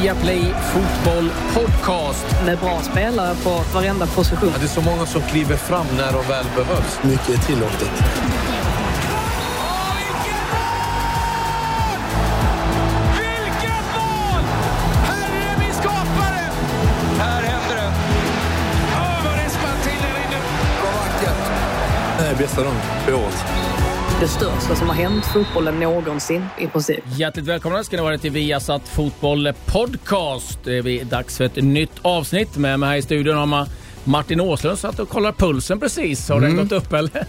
[0.00, 2.26] Viaplay Fotboll Podcast.
[2.44, 4.50] Med bra spelare på varenda position.
[4.52, 6.98] Ja, det är så många som kliver fram när de väl behövs.
[7.02, 7.90] Mycket är tillåtet.
[22.18, 23.61] Nej, bästa dagen på året.
[24.22, 27.04] Det största som har hänt fotbollen någonsin i princip.
[27.16, 30.58] Hjärtligt välkomna ska ni vara till Viasat Fotboll Podcast.
[30.64, 32.56] Det är dags för ett nytt avsnitt.
[32.56, 33.66] Med mig här i studion har man
[34.04, 36.28] Martin Åslund satt och kollar pulsen precis.
[36.28, 37.26] Har den gått upp eller?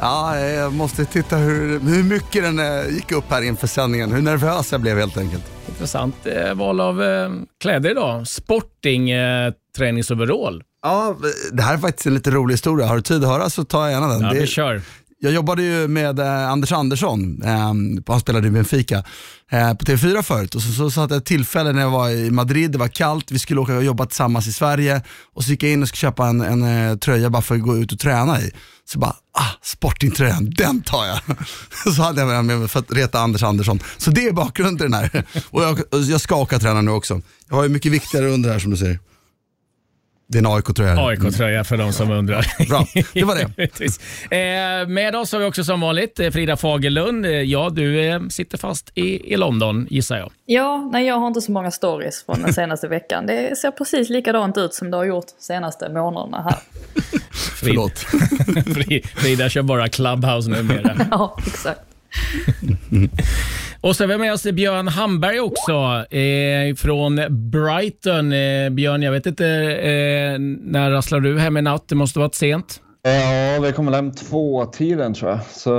[0.00, 4.12] Ja, jag måste titta hur, hur mycket den eh, gick upp här inför sändningen.
[4.12, 5.44] Hur nervös jag blev helt enkelt.
[5.68, 8.28] Intressant eh, val av eh, kläder idag.
[8.28, 10.62] Sporting eh, träningsoverall.
[10.82, 11.16] Ja,
[11.52, 12.86] det här är faktiskt en lite rolig historia.
[12.86, 14.20] Har du tid att höra så tar jag gärna den.
[14.20, 14.82] Ja, Det- vi kör.
[15.24, 17.74] Jag jobbade ju med eh, Anders Andersson, eh,
[18.06, 19.04] han spelade i Benfica,
[19.50, 20.54] eh, på TV4 förut.
[20.54, 23.30] Och så, så satt jag ett tillfälle när jag var i Madrid, det var kallt,
[23.30, 25.02] vi skulle åka och jobba tillsammans i Sverige.
[25.34, 27.62] Och så gick jag in och skulle köpa en, en eh, tröja bara för att
[27.62, 28.50] gå ut och träna i.
[28.84, 31.18] Så bara, ah, Sportingtröjan, den tar jag.
[31.94, 33.80] så hade jag med mig för att reta Anders Andersson.
[33.96, 35.24] Så det är bakgrunden till den här.
[35.50, 37.20] Och jag, och jag ska åka och träna nu också.
[37.48, 38.98] Jag har ju mycket viktigare under här som du ser.
[40.26, 41.06] Det är en AIK-tröja.
[41.06, 42.46] AIK-tröja för de som undrar.
[42.68, 43.44] Bra, det var det.
[44.82, 47.26] Eh, med oss har vi också som vanligt eh, Frida Fagerlund.
[47.26, 50.32] Eh, ja, du eh, sitter fast i, i London gissar jag.
[50.46, 53.26] Ja, nej jag har inte så många stories från den senaste veckan.
[53.26, 56.58] Det ser precis likadant ut som det har gjort senaste månaderna här.
[57.54, 57.98] Förlåt.
[58.74, 61.06] Fri- Frida kör bara Clubhouse numera.
[61.10, 61.80] Ja, exakt.
[63.84, 65.72] Och så har vi med oss Björn Hamberg också
[66.16, 68.32] eh, från Brighton.
[68.32, 71.88] Eh, Björn, jag vet inte, eh, när rasslar du hem i natt?
[71.88, 72.80] Det måste varit sent.
[73.02, 75.40] Ja, vi kom väl hem två tiden tror jag.
[75.46, 75.70] Så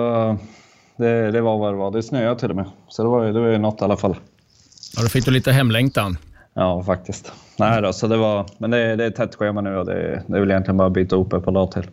[0.97, 1.91] det, det var vad det var.
[1.91, 2.65] Det snöade till och med.
[2.87, 4.15] Så det var det var ju något i alla fall.
[4.95, 6.17] Ja, då fick du lite hemlängtan.
[6.53, 7.31] Ja, faktiskt.
[7.57, 8.45] Nej då, så det var...
[8.57, 10.93] Men det, det är tätt schema nu och det, det är väl egentligen bara att
[10.93, 11.91] byta ihop ett par dagar till.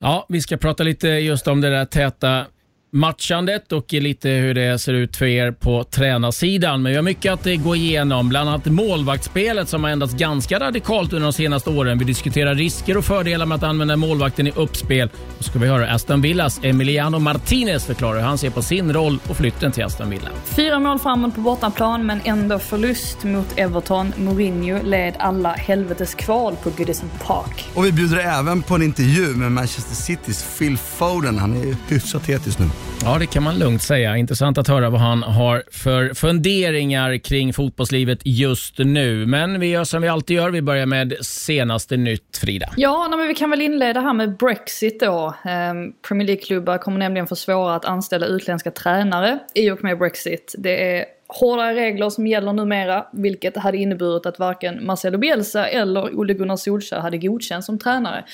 [0.00, 2.44] Ja, vi ska prata lite just om det där täta
[2.94, 6.82] matchandet och lite hur det ser ut för er på tränarsidan.
[6.82, 10.60] Men vi har mycket att eh, gå igenom, bland annat målvaktsspelet som har ändrats ganska
[10.60, 11.98] radikalt under de senaste åren.
[11.98, 15.08] Vi diskuterar risker och fördelar med att använda målvakten i uppspel.
[15.38, 18.92] Och så ska vi höra Aston Villas Emiliano Martinez förklara hur han ser på sin
[18.92, 20.28] roll och flytten till Aston Villa.
[20.44, 24.12] Fyra mål framåt på bortaplan men ändå förlust mot Everton.
[24.16, 27.68] Mourinho led alla helvetes kval på Goodison Park.
[27.74, 31.38] Och vi bjuder även på en intervju med Manchester Citys Phil Foden.
[31.38, 32.66] Han är ju hyfsat het just nu.
[33.04, 34.16] Ja, det kan man lugnt säga.
[34.16, 39.26] Intressant att höra vad han har för funderingar kring fotbollslivet just nu.
[39.26, 40.50] Men vi gör som vi alltid gör.
[40.50, 42.66] Vi börjar med senaste nytt, Frida.
[42.76, 45.34] Ja, nej, men vi kan väl inleda här med Brexit då.
[45.44, 50.54] Ehm, Premier League-klubbar kommer nämligen få svårare att anställa utländska tränare i och med Brexit.
[50.58, 51.04] Det är
[51.40, 56.56] hårdare regler som gäller numera, vilket hade inneburit att varken Marcelo Bielsa eller Ole Gunnar
[56.56, 58.24] Solskjaer hade godkänts som tränare.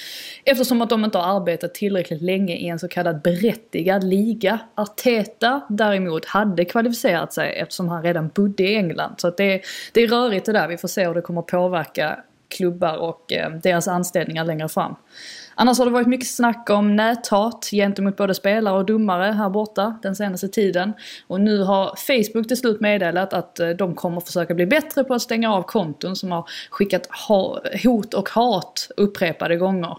[0.44, 4.58] Eftersom att de inte har arbetat tillräckligt länge i en så kallad berättigad liga.
[4.74, 9.14] Arteta däremot hade kvalificerat sig eftersom han redan bodde i England.
[9.18, 9.60] Så att det, är-
[9.92, 12.18] det är rörigt det där, vi får se hur det kommer påverka
[12.56, 14.94] klubbar och eh, deras anställningar längre fram.
[15.60, 19.98] Annars har det varit mycket snack om näthat gentemot både spelare och domare här borta
[20.02, 20.92] den senaste tiden.
[21.26, 25.14] Och nu har Facebook till slut meddelat att eh, de kommer försöka bli bättre på
[25.14, 27.08] att stänga av konton som har skickat
[27.84, 29.96] hot och hat upprepade gånger.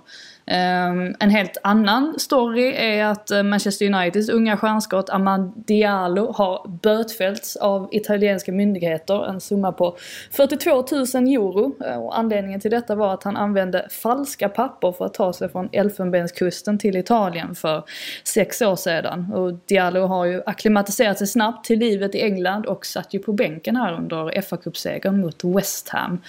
[0.51, 6.67] Um, en helt annan story är att eh, Manchester Uniteds unga stjärnskott Amad Diallo har
[6.67, 9.29] bötfällts av italienska myndigheter.
[9.29, 9.97] En summa på
[10.31, 11.75] 42 000 euro.
[11.85, 15.49] Eh, och anledningen till detta var att han använde falska papper för att ta sig
[15.49, 17.83] från Elfenbenskusten till Italien för
[18.23, 19.33] sex år sedan.
[19.33, 23.33] Och Diallo har ju akklimatiserat sig snabbt till livet i England och satt ju på
[23.33, 26.21] bänken här under fa Cup-segern mot West Ham.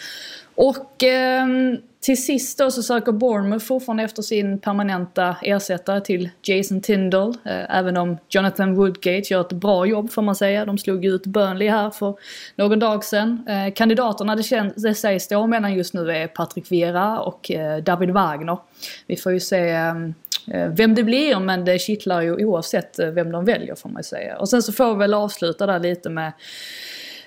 [0.55, 1.03] Och
[1.43, 7.37] um, till sist då så söker Bournemouth fortfarande efter sin permanenta ersättare till Jason Tindall.
[7.45, 10.65] Eh, även om Jonathan Woodgate gör ett bra jobb får man säga.
[10.65, 12.15] De slog ju ut Burnley här för
[12.57, 13.47] någon dag sedan.
[13.49, 17.83] Eh, kandidaterna det, känns, det sägs då mellan just nu är Patrick Vieira och eh,
[17.83, 18.59] David Wagner.
[19.07, 19.95] Vi får ju se eh,
[20.53, 24.01] eh vem det blir men det kittlar ju oavsett eh, vem de väljer får man
[24.01, 24.39] ju säga.
[24.39, 26.33] Och sen så får vi väl avsluta där lite med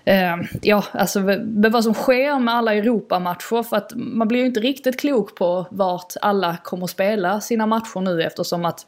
[0.06, 4.46] Eh, ja, alltså med vad som sker med alla Europamatcher för att man blir ju
[4.46, 8.86] inte riktigt klok på vart alla kommer spela sina matcher nu eftersom att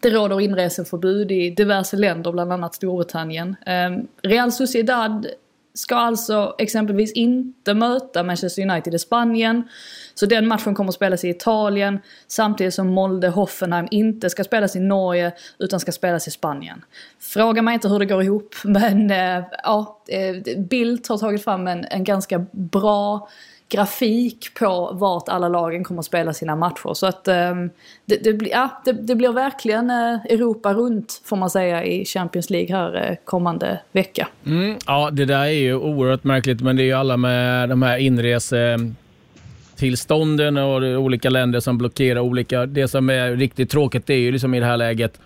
[0.00, 3.56] det råder inreseförbud i diverse länder, bland annat Storbritannien.
[3.66, 3.90] Eh,
[4.22, 5.26] Real Sociedad
[5.74, 9.68] ska alltså exempelvis inte möta Manchester United i Spanien.
[10.14, 14.80] Så den matchen kommer att spelas i Italien samtidigt som Molde-Hoffenheim inte ska spelas i
[14.80, 16.84] Norge utan ska spelas i Spanien.
[17.18, 21.66] Fråga mig inte hur det går ihop men äh, ja, eh, Bildt har tagit fram
[21.66, 23.28] en, en ganska bra
[23.68, 26.94] grafik på vart alla lagen kommer att spela sina matcher.
[26.94, 27.70] Så att um,
[28.04, 32.50] det, det, ja, det, det, blir verkligen eh, Europa runt får man säga i Champions
[32.50, 34.28] League här eh, kommande vecka.
[34.46, 37.82] Mm, ja, det där är ju oerhört märkligt men det är ju alla med de
[37.82, 42.66] här inresetillstånden och olika länder som blockerar olika.
[42.66, 45.20] Det som är riktigt tråkigt är ju liksom i det här läget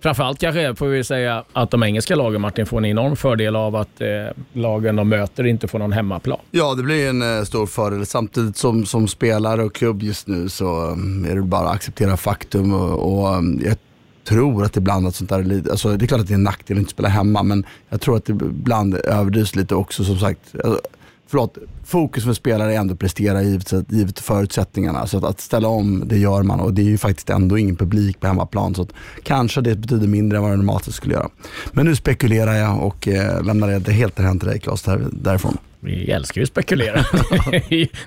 [0.00, 3.76] Framförallt kanske får vi säga att de engelska lagen, Martin, får en enorm fördel av
[3.76, 4.08] att eh,
[4.52, 6.38] lagen de möter inte får någon hemmaplan.
[6.50, 8.06] Ja, det blir en eh, stor fördel.
[8.06, 12.16] Samtidigt som, som spelare och klubb just nu så um, är det bara att acceptera
[12.16, 13.76] faktum och, och um, jag
[14.24, 16.76] tror att ibland att sånt där, alltså det är klart att det är en nackdel
[16.76, 20.40] att inte spela hemma, men jag tror att det ibland överdrivs lite också som sagt.
[20.64, 20.80] Alltså,
[21.28, 25.06] förlåt, fokus för spelare är ändå att prestera givet, givet förutsättningarna.
[25.06, 27.76] Så att, att, ställa om, det gör man och det är ju faktiskt ändå ingen
[27.76, 28.74] publik på hemmaplan.
[28.74, 28.92] Så att,
[29.22, 31.28] kanske det betyder mindre än vad det normalt skulle göra.
[31.72, 35.58] Men nu spekulerar jag och eh, lämnar det helt därhän till dig Claes, där, därifrån.
[35.80, 36.94] Vi älskar ju att spekulera.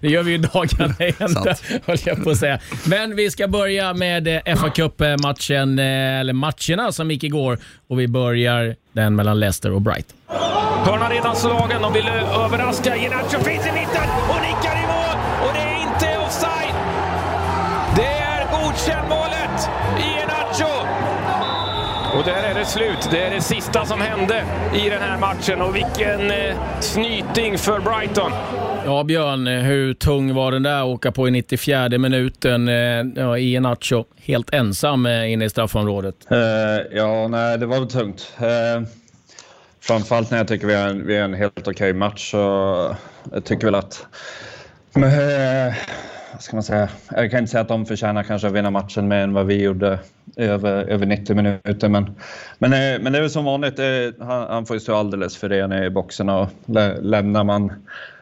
[0.01, 2.59] det gör vi ju dagarna ända, höll jag på att säga.
[2.85, 7.59] Men vi ska börja med eh, fa Cup-matchen, eh, eller matcherna som gick igår.
[7.87, 10.17] Och vi börjar den mellan Leicester och Brighton.
[10.85, 11.81] Hörnan redan slagen.
[11.81, 12.95] De vill överraska.
[12.95, 14.80] Genacho finns i mitten och nickar
[22.61, 23.07] det slut.
[23.11, 24.43] Det är det sista som hände
[24.73, 25.61] i den här matchen.
[25.61, 28.31] Och vilken eh, snyting för Brighton.
[28.85, 32.75] Ja, Björn, hur tung var den där att åka på i 94 minuten eh,
[33.15, 36.15] ja, i Nacho helt ensam eh, inne i straffområdet?
[36.31, 36.37] Uh,
[36.91, 38.33] ja, nej, det var väl tungt.
[38.41, 38.87] Uh,
[39.79, 42.31] framförallt när jag tycker vi är en, vi är en helt okej okay match.
[42.31, 42.95] Så
[43.31, 44.05] jag tycker väl att...
[44.93, 45.73] Men, uh,
[46.41, 46.89] ska man säga?
[47.11, 49.63] Jag kan inte säga att de förtjänar kanske att vinna matchen mer än vad vi
[49.63, 49.99] gjorde
[50.35, 51.89] över, över 90 minuter.
[51.89, 52.15] Men,
[52.57, 55.37] men, eh, men det är väl som vanligt, eh, han, han får ju stå alldeles
[55.37, 57.71] för ren i boxen och lä, lämnar man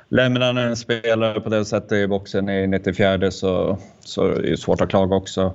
[0.10, 4.82] lämnar en spelare på det sättet i boxen i 94 så, så är det svårt
[4.82, 5.54] att klaga också.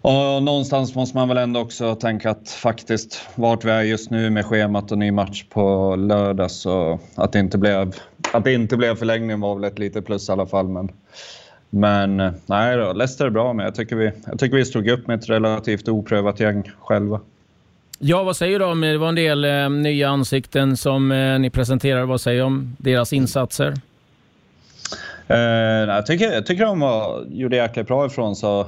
[0.00, 4.30] Och någonstans måste man väl ändå också tänka att faktiskt vart vi är just nu
[4.30, 7.94] med schemat och ny match på lördag så att det inte blev,
[8.32, 10.68] att det inte blev förlängning var väl ett litet plus i alla fall.
[10.68, 10.88] Men,
[11.70, 12.16] men
[12.46, 15.18] nej då, Leicester är bra men jag tycker vi, jag tycker vi stod upp med
[15.18, 17.20] ett relativt oprövat gäng själva.
[17.98, 21.50] Ja, vad säger du om, det var en del eh, nya ansikten som eh, ni
[21.50, 22.04] presenterade.
[22.04, 23.74] Vad säger du om deras insatser?
[25.26, 28.64] Eh, jag, tycker, jag tycker de var, gjorde jäkligt bra ifrån sig.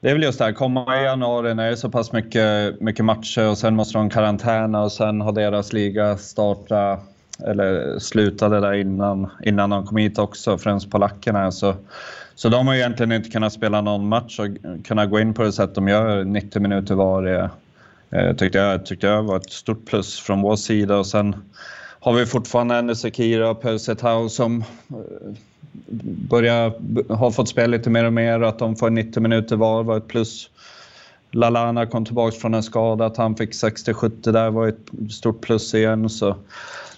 [0.00, 2.80] Det är väl just det här, komma i januari när det är så pass mycket,
[2.80, 7.00] mycket matcher och sen måste de karantäna och sen har deras liga startat
[7.44, 11.52] eller slutade där innan, innan de kom hit också, främst polackerna.
[11.52, 11.74] Så,
[12.34, 14.46] så de har egentligen inte kunnat spela någon match och
[14.84, 17.50] kunna gå in på det sätt de gör, 90 minuter var Det
[18.10, 20.96] eh, tyckte, jag, tyckte jag var ett stort plus från vår sida.
[20.96, 21.36] Och sen
[22.00, 25.32] har vi fortfarande Ender Sekira och Pösetau som eh,
[26.30, 26.72] börjar
[27.14, 29.96] har fått spela lite mer och mer och att de får 90 minuter var var
[29.96, 30.50] ett plus.
[31.30, 35.74] Lalana kom tillbaka från en skada, att han fick 60-70 där var ett stort plus
[35.74, 36.08] igen.
[36.08, 36.36] Så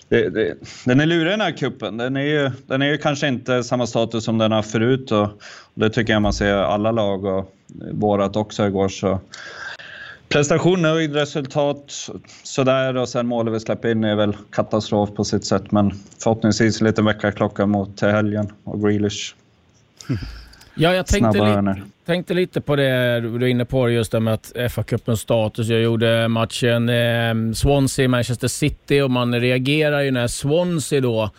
[0.09, 1.97] det, det, den är lurig den här kuppen.
[1.97, 5.23] Den är ju den är ju kanske inte samma status som den har förut och,
[5.23, 5.31] och
[5.75, 7.55] det tycker jag man ser alla lag och
[7.93, 8.89] vårat också igår.
[8.89, 9.21] Så
[10.29, 12.09] Prestation nöjd, resultat
[12.43, 16.81] sådär och sen målet vi släpper in är väl katastrof på sitt sätt men förhoppningsvis
[16.81, 19.35] lite väckarklocka mot till helgen och Grealish.
[20.75, 24.35] Ja, jag tänkte, li tänkte lite på det du är inne på, just det med
[24.35, 25.69] att FA-cupens status.
[25.69, 31.31] Jag gjorde matchen eh, Swansea-Manchester City och man reagerar ju när Swansea då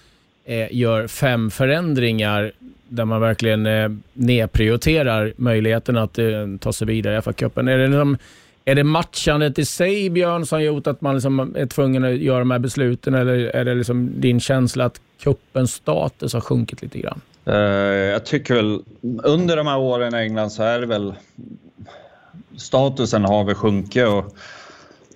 [0.46, 2.52] eh, gör fem förändringar
[2.88, 6.26] där man verkligen eh, nedprioriterar möjligheten att eh,
[6.60, 7.70] ta sig vidare i FA-cupen.
[7.70, 8.18] Är det liksom,
[8.66, 12.40] är det matchandet i sig, Björn, som gjort att man liksom är tvungen att göra
[12.40, 17.00] de här besluten eller är det liksom din känsla att kuppens status har sjunkit lite
[17.00, 17.22] grann?
[17.46, 18.84] Eh, jag tycker väl
[19.24, 21.14] under de här åren i England så är det väl
[22.58, 24.36] statusen har väl sjunkit och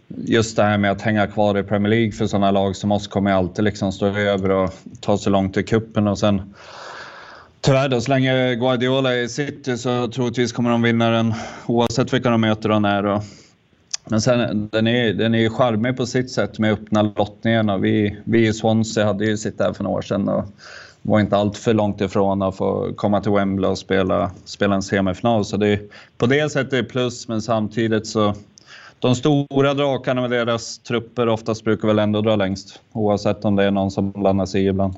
[0.08, 3.08] just det här med att hänga kvar i Premier League för sådana lag som oss
[3.08, 6.53] kommer alltid liksom stå över och ta sig långt i kuppen och sen
[7.65, 11.34] Tyvärr då, så länge Guardiola är i City så troligtvis kommer de vinna den
[11.65, 13.06] oavsett vilka de möter och när.
[13.06, 13.24] Och
[14.06, 17.77] men sen, den är, den är charmig på sitt sätt med öppna lottningarna.
[17.77, 20.46] Vi, vi i Swansea hade ju sitt där för några år sedan och
[21.06, 24.84] var inte allt för långt ifrån att få komma till Wembley och spela, spela en
[24.84, 25.46] semifinal.
[25.46, 25.80] Så det,
[26.18, 28.34] på det sättet är det plus, men samtidigt så
[29.00, 32.82] de stora drakarna med deras trupper oftast brukar väl ändå dra längst.
[32.92, 34.96] Oavsett om det är någon som blandar sig i ibland.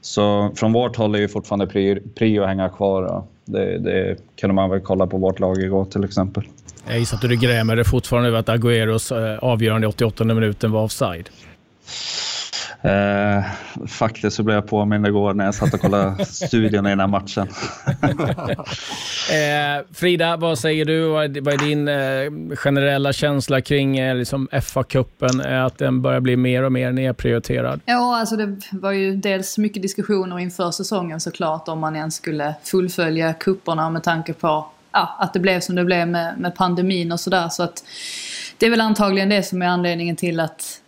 [0.00, 1.66] Så från vårt håll är ju fortfarande
[2.14, 3.24] prio att hänga kvar.
[3.44, 6.44] Det, det kunde man väl kolla på vårt lag igår till exempel.
[6.88, 10.72] Jag gissar att du grämer dig fortfarande över att Agüeros eh, avgörande i 88 minuten
[10.72, 11.30] var offside.
[12.82, 13.44] Eh,
[13.86, 17.06] faktiskt så blev jag påmind igår när jag satt och kollade studion i den här
[17.06, 17.48] matchen.
[19.30, 21.08] eh, Frida, vad säger du?
[21.08, 25.64] Vad är din eh, generella känsla kring eh, liksom FA-cupen?
[25.66, 27.80] Att den börjar bli mer och mer nedprioriterad?
[27.84, 32.54] Ja, alltså det var ju dels mycket diskussioner inför säsongen såklart om man ens skulle
[32.64, 37.12] fullfölja kupperna med tanke på ja, att det blev som det blev med, med pandemin
[37.12, 37.48] och sådär.
[37.48, 37.84] Så att
[38.58, 40.80] det är väl antagligen det som är anledningen till att,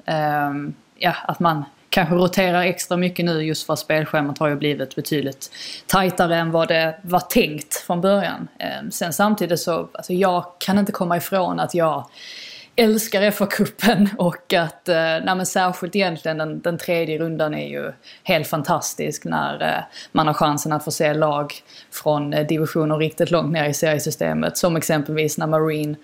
[0.49, 4.57] um, ja, att man kanske roterar extra mycket nu just för att spelschemat har ju
[4.57, 5.51] blivit betydligt
[5.87, 8.49] tajtare än vad det var tänkt från början.
[8.59, 12.09] Ehm, sen samtidigt så, alltså jag kan inte komma ifrån att jag
[12.77, 17.93] älskar FA-cupen och att, eh, nej men särskilt egentligen den, den tredje rundan är ju
[18.23, 21.53] helt fantastisk när eh, man har chansen att få se lag
[21.91, 24.59] från eh, divisioner riktigt långt ner i seriesystemet.
[24.59, 25.97] Som exempelvis när Marine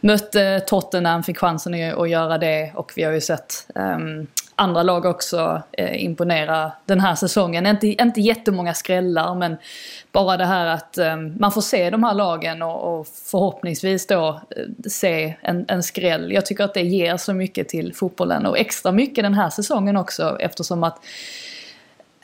[0.00, 5.04] mötte Tottenham, fick chansen att göra det och vi har ju sett um, andra lag
[5.04, 7.66] också eh, imponera den här säsongen.
[7.66, 9.56] Inte, inte jättemånga skrällar men
[10.12, 14.40] bara det här att eh, man får se de här lagen och, och förhoppningsvis då
[14.56, 16.32] eh, se en, en skräll.
[16.32, 19.96] Jag tycker att det ger så mycket till fotbollen och extra mycket den här säsongen
[19.96, 20.98] också eftersom att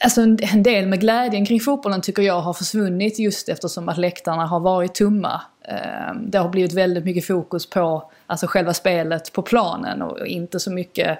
[0.05, 4.47] Alltså en del med glädjen kring fotbollen tycker jag har försvunnit just eftersom att läktarna
[4.47, 5.41] har varit tomma.
[5.65, 10.61] Ehm, det har blivit väldigt mycket fokus på alltså själva spelet på planen och inte
[10.61, 11.19] så mycket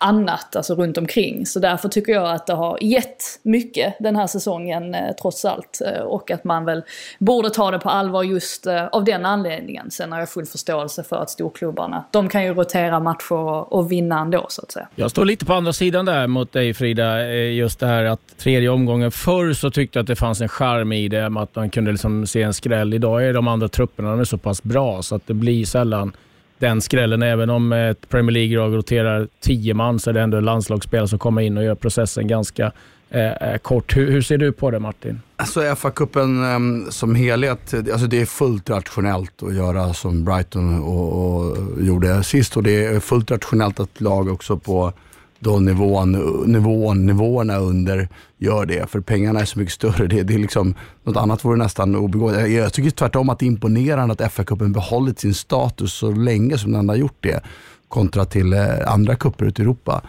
[0.00, 1.46] annat alltså runt omkring.
[1.46, 5.80] Så därför tycker jag att det har gett mycket den här säsongen eh, trots allt.
[5.86, 6.82] Eh, och att man väl
[7.18, 9.90] borde ta det på allvar just eh, av den anledningen.
[9.90, 13.92] Sen har jag full förståelse för att storklubbarna, de kan ju rotera matcher och, och
[13.92, 14.88] vinna ändå så att säga.
[14.94, 17.26] Jag står lite på andra sidan där mot dig Frida.
[17.26, 20.48] Eh, just det här att tredje omgången, förr så tyckte jag att det fanns en
[20.48, 22.94] charm i det, att man kunde liksom se en skräll.
[22.94, 26.12] Idag är de andra trupperna de är så pass bra så att det blir sällan
[26.60, 27.22] den skrällen.
[27.22, 31.42] Även om ett Premier League-lag roterar tio man så är det ändå landslagsspelare som kommer
[31.42, 32.72] in och gör processen ganska
[33.10, 33.96] eh, eh, kort.
[33.96, 35.20] Hur, hur, ser du på det Martin?
[35.36, 41.26] Alltså FA-cupen eh, som helhet, alltså det är fullt rationellt att göra som Brighton och,
[41.26, 44.92] och gjorde sist och det är fullt rationellt att lag också på
[45.40, 46.12] då nivån,
[46.46, 48.90] nivån, nivåerna under gör det.
[48.90, 50.06] För pengarna är så mycket större.
[50.06, 52.34] Det, det är liksom, något annat vore nästan obegåvat.
[52.34, 56.58] Jag, jag tycker tvärtom att det är imponerande att FA-cupen behållit sin status så länge
[56.58, 57.40] som den har gjort det.
[57.88, 60.02] Kontra till eh, andra kupper ute i Europa.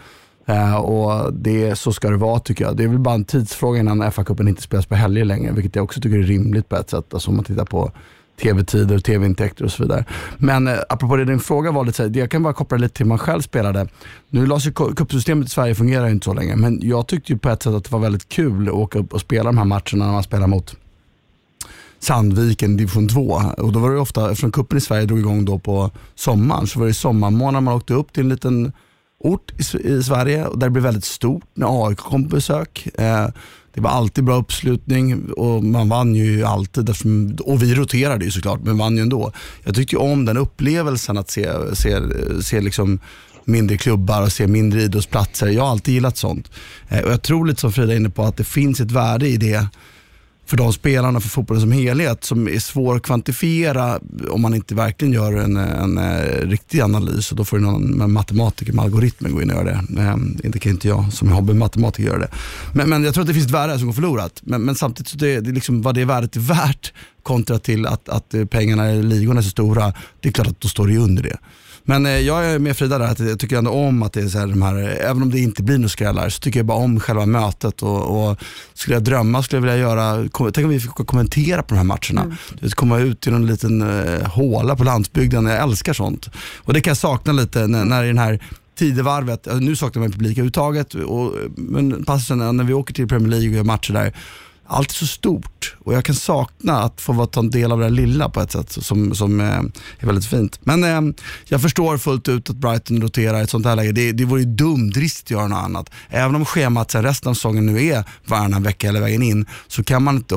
[0.48, 2.76] Uh, och det, så ska det vara tycker jag.
[2.76, 5.84] Det är väl bara en tidsfråga innan FA-cupen inte spelas på helger längre, vilket jag
[5.84, 7.14] också tycker är rimligt på ett sätt.
[7.14, 7.92] Alltså om man tittar på
[8.42, 10.04] tv-tider och tv-intäkter och så vidare.
[10.38, 12.94] Men eh, apropå det din fråga var lite så här, jag kan bara koppla lite
[12.94, 13.88] till man själv spelade.
[14.28, 17.48] Nu lades ju cupsystemet i Sverige fungerar inte så länge, men jag tyckte ju på
[17.48, 20.06] ett sätt att det var väldigt kul att åka upp och spela de här matcherna
[20.06, 20.76] när man spelar mot
[21.98, 23.42] Sandviken division 2.
[23.58, 26.78] Och då var det ofta, eftersom kuppen i Sverige drog igång då på sommaren, så
[26.78, 28.72] var det sommarmånader man åkte upp till en liten
[29.18, 32.88] ort i, i Sverige och där det blev väldigt stort när AIK kom på besök.
[32.98, 33.28] Eh,
[33.74, 36.90] det var alltid bra uppslutning och man vann ju alltid.
[37.40, 39.32] Och vi roterade ju såklart, men vann ju ändå.
[39.64, 42.00] Jag tyckte om den upplevelsen att se, se,
[42.42, 42.98] se liksom
[43.44, 45.46] mindre klubbar och se mindre idrottsplatser.
[45.46, 46.50] Jag har alltid gillat sånt.
[46.88, 49.28] Eh, och Jag tror lite som Frida är inne på att det finns ett värde
[49.28, 49.66] i det
[50.46, 53.98] för de spelarna, för fotbollen som helhet, som är svår att kvantifiera
[54.30, 57.30] om man inte verkligen gör en, en, en riktig analys.
[57.30, 60.00] Och då får någon matematiker med algoritmer gå in och göra det.
[60.02, 62.30] Eh, inte kan inte jag som är hobbymatematiker göra det.
[62.72, 64.40] Men, men jag tror att det finns ett värde som går förlorat.
[64.42, 68.08] Men, men samtidigt, så det, det liksom, vad det värdet är värt kontra till att,
[68.08, 70.96] att eh, pengarna i ligorna är så stora, det är klart att då står det
[70.96, 71.36] under det.
[71.84, 74.28] Men eh, jag är med Frida där, att jag tycker ändå om att det är
[74.28, 76.78] så här, de här, även om det inte blir några skrällar, så tycker jag bara
[76.78, 77.82] om själva mötet.
[77.82, 78.38] Och, och
[78.74, 81.84] skulle jag drömma skulle jag vilja göra, tänk om vi fick kommentera på de här
[81.84, 82.22] matcherna.
[82.22, 82.36] Mm.
[82.60, 86.30] Vet, komma ut till någon liten uh, håla på landsbygden, jag älskar sånt.
[86.58, 88.40] Och det kan jag sakna lite när, när i den här
[88.78, 90.94] tidevarvet, nu saknar man publik överhuvudtaget,
[91.56, 94.12] men passen när vi åker till Premier League och gör matcher där,
[94.72, 97.90] allt är så stort och jag kan sakna att få ta en del av det
[97.90, 99.46] lilla på ett sätt som, som eh,
[99.98, 100.58] är väldigt fint.
[100.62, 101.14] Men eh,
[101.44, 103.92] jag förstår fullt ut att Brighton roterar i ett sånt här läge.
[103.92, 105.90] Det, det vore ju dumdrist att göra något annat.
[106.08, 109.84] Även om schemat sen resten av säsongen nu är varannan vecka eller vägen in så
[109.84, 110.34] kan man inte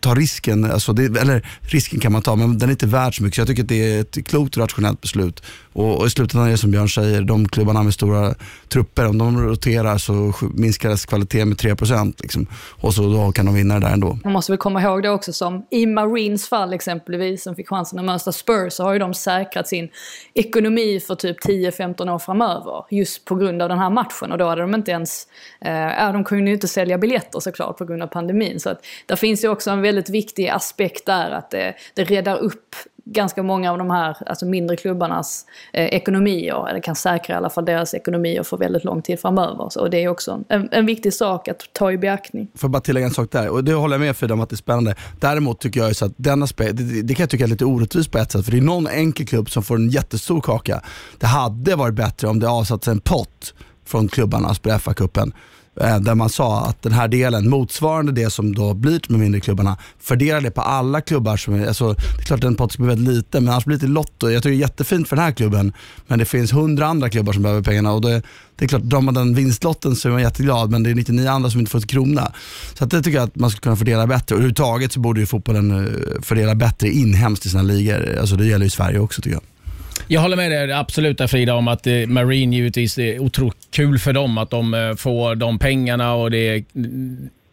[0.00, 3.22] ta risken, alltså det, eller risken kan man ta men den är inte värd så
[3.22, 3.34] mycket.
[3.34, 5.42] Så jag tycker att det är ett klokt och rationellt beslut
[5.74, 8.34] och, och i slutändan är det som Björn säger, de klubbarna med stora
[8.68, 12.46] trupper, om de roterar så minskar deras kvalitet med 3% liksom.
[12.80, 14.18] och så då kan de vinna det där ändå.
[14.24, 17.98] Man måste väl komma ihåg det också som i Marines fall exempelvis, som fick chansen
[17.98, 19.88] att möta Spurs, så har ju de säkrat sin
[20.34, 22.84] ekonomi för typ 10-15 år framöver.
[22.90, 24.32] Just på grund av den här matchen.
[24.32, 25.26] Och då hade de inte ens,
[25.60, 28.60] eh, ja, de kunde ju inte sälja biljetter såklart på grund av pandemin.
[28.60, 32.36] Så att där finns ju också en väldigt viktig aspekt där att det, det räddar
[32.36, 37.36] upp ganska många av de här alltså mindre klubbarnas eh, ekonomier, eller kan säkra i
[37.36, 39.68] alla fall deras ekonomier för väldigt lång tid framöver.
[39.70, 42.48] Så, och det är också en, en viktig sak att ta i beaktning.
[42.54, 44.50] Får jag bara tillägga en sak där, och det håller jag med Frida om att
[44.50, 44.94] det är spännande.
[45.20, 47.64] Däremot tycker jag ju så att den aspekt, det, det kan jag tycka är lite
[47.64, 50.80] orättvist på ett sätt, för det är någon enkel klubb som får en jättestor kaka.
[51.18, 53.54] Det hade varit bättre om det avsatts en pott
[53.86, 55.32] från klubbarna att spela FA-cupen
[55.80, 59.40] Eh, där man sa att den här delen, motsvarande det som då blir med mindre
[59.40, 61.36] klubbarna, fördelar det på alla klubbar.
[61.36, 63.76] Som är, alltså, det är klart att den potten blir väldigt liten, men annars blir
[63.76, 64.30] det lite lotto.
[64.30, 65.72] Jag tycker det är jättefint för den här klubben,
[66.06, 68.22] men det finns hundra andra klubbar som behöver pengarna och det,
[68.56, 71.28] det är klart, drar man den vinstlotten så är man jätteglad, men det är 99
[71.28, 72.32] andra som inte får ett krona.
[72.74, 74.34] Så att det tycker jag att man skulle kunna fördela bättre.
[74.34, 78.18] Och överhuvudtaget så borde ju fotbollen eh, fördela bättre inhemskt i sina ligor.
[78.20, 79.53] Alltså det gäller ju Sverige också tycker jag.
[80.08, 83.98] Jag håller med dig absolut där Frida om att eh, Marine givetvis är otroligt kul
[83.98, 86.64] för dem att de eh, får de pengarna och det är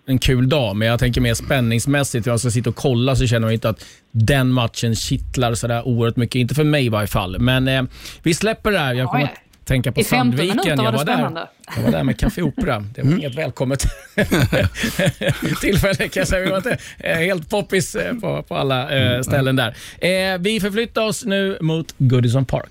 [0.05, 0.75] en kul dag.
[0.75, 2.25] Men jag tänker mer spänningsmässigt.
[2.25, 6.15] Jag ska sitta och kolla så känner jag inte att den matchen kittlar sådär oerhört
[6.15, 6.35] mycket.
[6.35, 7.39] Inte för mig i varje fall.
[7.39, 7.83] Men eh,
[8.23, 8.93] vi släpper det här.
[8.93, 9.31] Jag kommer
[9.65, 10.57] tänka på I 15 Sandviken.
[10.57, 11.47] minuter var jag, det var där, spännande.
[11.75, 12.79] jag var där med Café Opera.
[12.95, 13.85] Det var inget välkommet
[15.61, 16.41] tillfälle kan jag säga.
[16.45, 19.67] Vi var inte eh, helt poppis eh, på, på alla eh, ställen där.
[19.99, 22.69] Eh, vi förflyttar oss nu mot Goodison Park.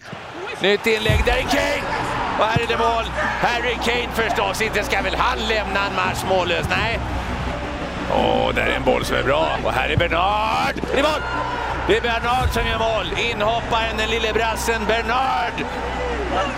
[0.62, 1.82] Nytt inlägg, där är Kane!
[2.38, 3.04] Och här är det mål.
[3.40, 4.62] Harry Kane förstås.
[4.62, 6.66] Inte ska väl han lämna en match mållös?
[6.70, 6.98] Nej.
[8.12, 9.58] Åh, där är en boll som är bra.
[9.64, 10.74] Och här är Bernard!
[10.92, 11.20] Det är mål!
[11.88, 13.06] Det är Bernard som gör mål.
[13.32, 15.52] Inhopparen, den lille brassen Bernard,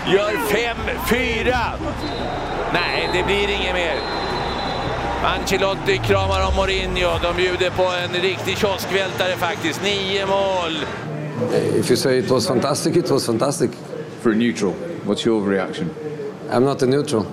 [0.07, 0.31] gör
[1.11, 1.55] 5-4.
[2.73, 3.95] Nej, det blir inget mer.
[5.23, 7.09] Ancelotti kramar om Mourinho.
[7.21, 9.81] De bjuder på en riktig kioskvältare faktiskt.
[9.83, 10.85] Nio mål.
[11.79, 13.71] If you say it was fantastic, it was fantastic.
[14.21, 14.73] For a neutral,
[15.05, 15.89] what's your reaction?
[16.51, 17.25] I'm not a neutral.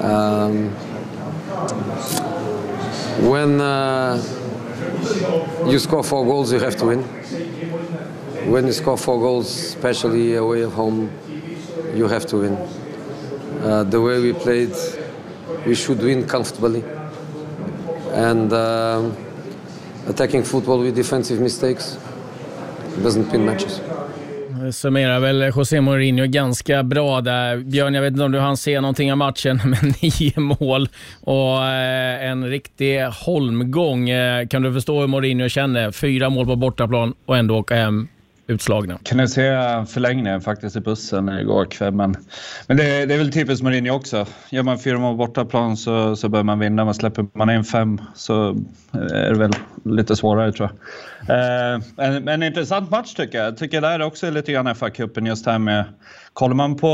[0.00, 0.70] Um,
[3.28, 4.22] when uh,
[5.66, 7.04] you score four goals, you have to win.
[8.46, 11.10] When you score four goals, especially away at home,
[11.94, 12.56] you have to win.
[13.62, 14.72] Uh, the way we played,
[15.66, 16.82] we should win comfortably.
[18.12, 19.10] And uh,
[20.08, 21.98] attacking football with defensive mistakes
[23.02, 23.80] doesn't win matches.
[24.72, 27.56] Summerar väl José Mourinho ganska bra där.
[27.56, 30.88] Björn, jag vet inte om du hann se någonting av matchen, men nio mål
[31.20, 34.08] och eh, en riktig holmgång.
[34.08, 35.90] Eh, kan du förstå hur Mourinho känner?
[35.90, 38.08] Fyra mål på bortaplan och ändå åka hem
[38.50, 38.98] utslagna.
[39.04, 39.42] Kunde se
[39.88, 41.94] förlängningen faktiskt i bussen igår kväll.
[41.94, 42.16] Men,
[42.66, 44.26] men det, det är väl typiskt Mourinho också.
[44.50, 46.84] Gör man fyra mål bortaplan så, så bör man vinna.
[46.84, 48.50] Men släpper man in fem så
[48.94, 49.52] eh, är det väl
[49.84, 50.70] lite svårare tror
[51.26, 51.74] jag.
[51.74, 53.46] Eh, en, en intressant match tycker jag.
[53.46, 55.84] Jag tycker här också är lite grann FA-cupen just här med...
[56.32, 56.88] Kollar man på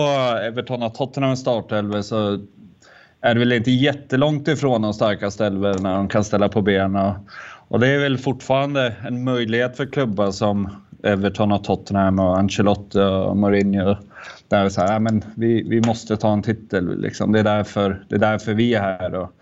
[0.46, 2.40] Everton och Tottenham startelva så
[3.20, 7.14] är det väl inte jättelångt ifrån de starkaste elverna de kan ställa på benen.
[7.68, 12.98] Och det är väl fortfarande en möjlighet för klubbar som Everton och Tottenham och Ancelotti
[12.98, 13.96] och Mourinho.
[14.48, 17.00] Där det är så här, ja, men vi, vi måste ta en titel.
[17.00, 17.32] Liksom.
[17.32, 19.14] Det, är därför, det är därför vi är här.
[19.14, 19.32] Och,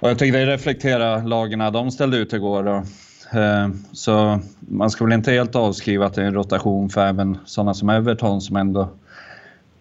[0.00, 2.66] och jag tycker det reflekterar lagarna de ställde ut igår.
[2.66, 7.06] Och, eh, så man ska väl inte helt avskriva att det är en rotation för
[7.06, 8.88] även sådana som Everton som ändå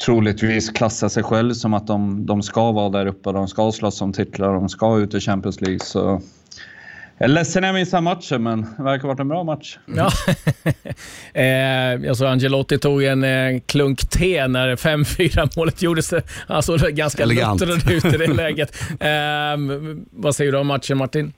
[0.05, 4.01] troligtvis klassar sig själv som att de, de ska vara där uppe, de ska slåss
[4.01, 5.79] om titlar, de ska ut i Champions League.
[5.79, 6.21] Så
[7.19, 9.77] jag är ledsen jag missade matchen, men det verkar ha varit en bra match.
[9.85, 10.11] Ja.
[11.33, 11.43] eh,
[12.05, 16.13] jag såg Angelotti tog en eh, klunk te när 5-4 målet gjordes.
[16.47, 17.61] Han såg ganska Elegant.
[17.61, 18.81] luttrad ut i det läget.
[18.99, 21.33] Eh, vad säger du om matchen Martin?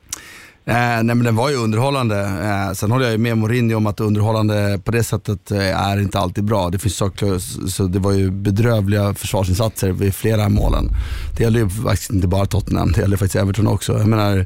[0.65, 2.19] Eh, nej men den var ju underhållande.
[2.19, 5.99] Eh, sen håller jag ju med Mourinho om att underhållande på det sättet eh, är
[6.01, 6.69] inte alltid bra.
[6.69, 7.39] Det finns saker,
[7.69, 10.89] så det var ju bedrövliga försvarsinsatser vid flera målen.
[11.37, 13.93] Det gäller ju faktiskt inte bara Tottenham, det gäller faktiskt Everton också.
[13.97, 14.45] Jag menar,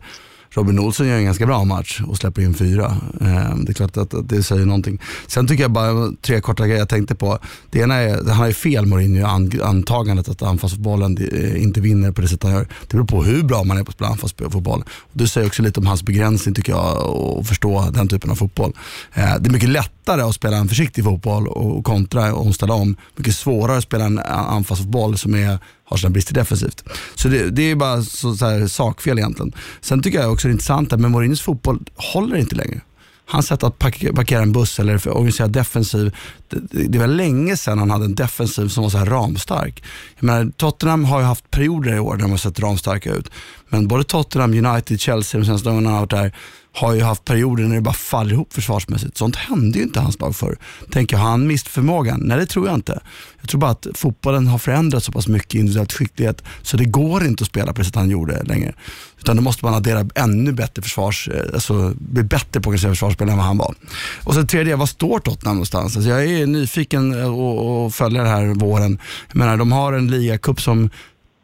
[0.56, 2.98] Robin Olsson gör en ganska bra match och släpper in fyra.
[3.22, 5.02] Ehm, det är klart att att det säger någonting.
[5.28, 7.39] Sen tycker jag bara, tre korta grejer jag tänkte på.
[7.72, 9.20] Det ena är, han har ju fel Mourinho
[9.54, 12.68] i antagandet att anfallsfotbollen eh, inte vinner på det sätt han gör.
[12.88, 14.84] Det beror på hur bra man är på att spela anfallsfotboll.
[15.13, 16.98] Du det säger också lite om hans begränsning tycker jag,
[17.39, 18.74] att förstå den typen av fotboll.
[19.13, 22.74] Ehm, det är mycket lätt lättare att spela en försiktig fotboll och kontra och ställa
[22.74, 22.96] om.
[23.15, 26.84] Mycket svårare att spela en anfallsfotboll som är har sina brister defensivt.
[27.15, 29.54] Så det, det är bara så, så här, sakfel egentligen.
[29.82, 32.82] Sen tycker jag också det är intressant att med Mourinhos fotboll håller inte längre.
[33.28, 36.15] hans sätt att parkera en buss eller organisera defensiv,
[36.50, 39.84] det, det var länge sedan han hade en defensiv som var så här ramstark.
[40.15, 43.32] Jag menar, Tottenham har ju haft perioder i år där de har sett ramstarka ut.
[43.75, 46.31] Men både Tottenham, United, Chelsea de senaste gångerna han har varit där
[46.73, 49.17] har ju haft perioder när det bara faller ihop försvarsmässigt.
[49.17, 50.57] Sånt hände ju inte hans lag förr.
[50.91, 52.19] Tänker, har han mist förmågan?
[52.23, 52.99] Nej, det tror jag inte.
[53.41, 57.25] Jag tror bara att fotbollen har förändrats så pass mycket individuellt skicklighet så det går
[57.25, 58.73] inte att spela på det sätt han gjorde längre.
[59.19, 63.29] Utan då måste man addera ännu bättre försvars, eh, alltså bli bättre på att försvarsspel
[63.29, 63.75] än vad han var.
[64.23, 65.95] Och sen tredje, vad står Tottenham någonstans?
[65.95, 68.99] Alltså jag är nyfiken eh, och, och följer det här våren.
[69.27, 70.89] Jag menar, de har en ligacup som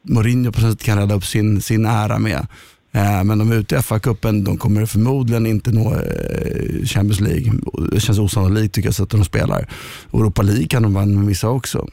[0.04, 2.48] Mourinho på sätt kan rädda upp sin, sin ära med.
[2.92, 7.54] Eh, men de är ute i FA-cupen, de kommer förmodligen inte nå eh, Champions League.
[7.92, 9.68] Det känns osannolikt tycker jag, så att de spelar.
[10.14, 11.88] Europa League kan de missa också.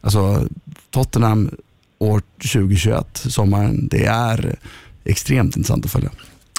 [0.00, 0.48] Alltså
[0.90, 1.50] Tottenham
[1.98, 2.22] år
[2.52, 4.56] 2021, sommaren, det är
[5.04, 6.10] extremt intressant att följa.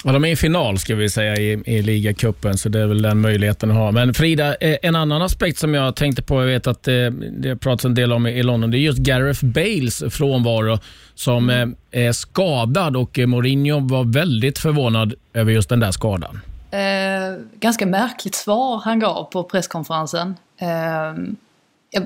[0.06, 3.02] Ja, de är i final ska vi säga i, i ligacupen, så det är väl
[3.02, 3.92] den möjligheten att ha.
[3.92, 7.10] Men Frida, eh, en annan aspekt som jag tänkte på, jag vet att eh, det,
[7.10, 10.78] det pratas en del om i London, det är just Gareth Bales frånvaro
[11.14, 11.76] som mm.
[11.90, 16.40] är skadad och Mourinho var väldigt förvånad över just den där skadan.
[16.70, 20.36] Eh, ganska märkligt svar han gav på presskonferensen.
[20.58, 20.68] Eh,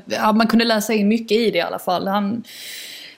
[0.06, 2.08] ja, man kunde läsa in mycket i det i alla fall.
[2.08, 2.42] Han,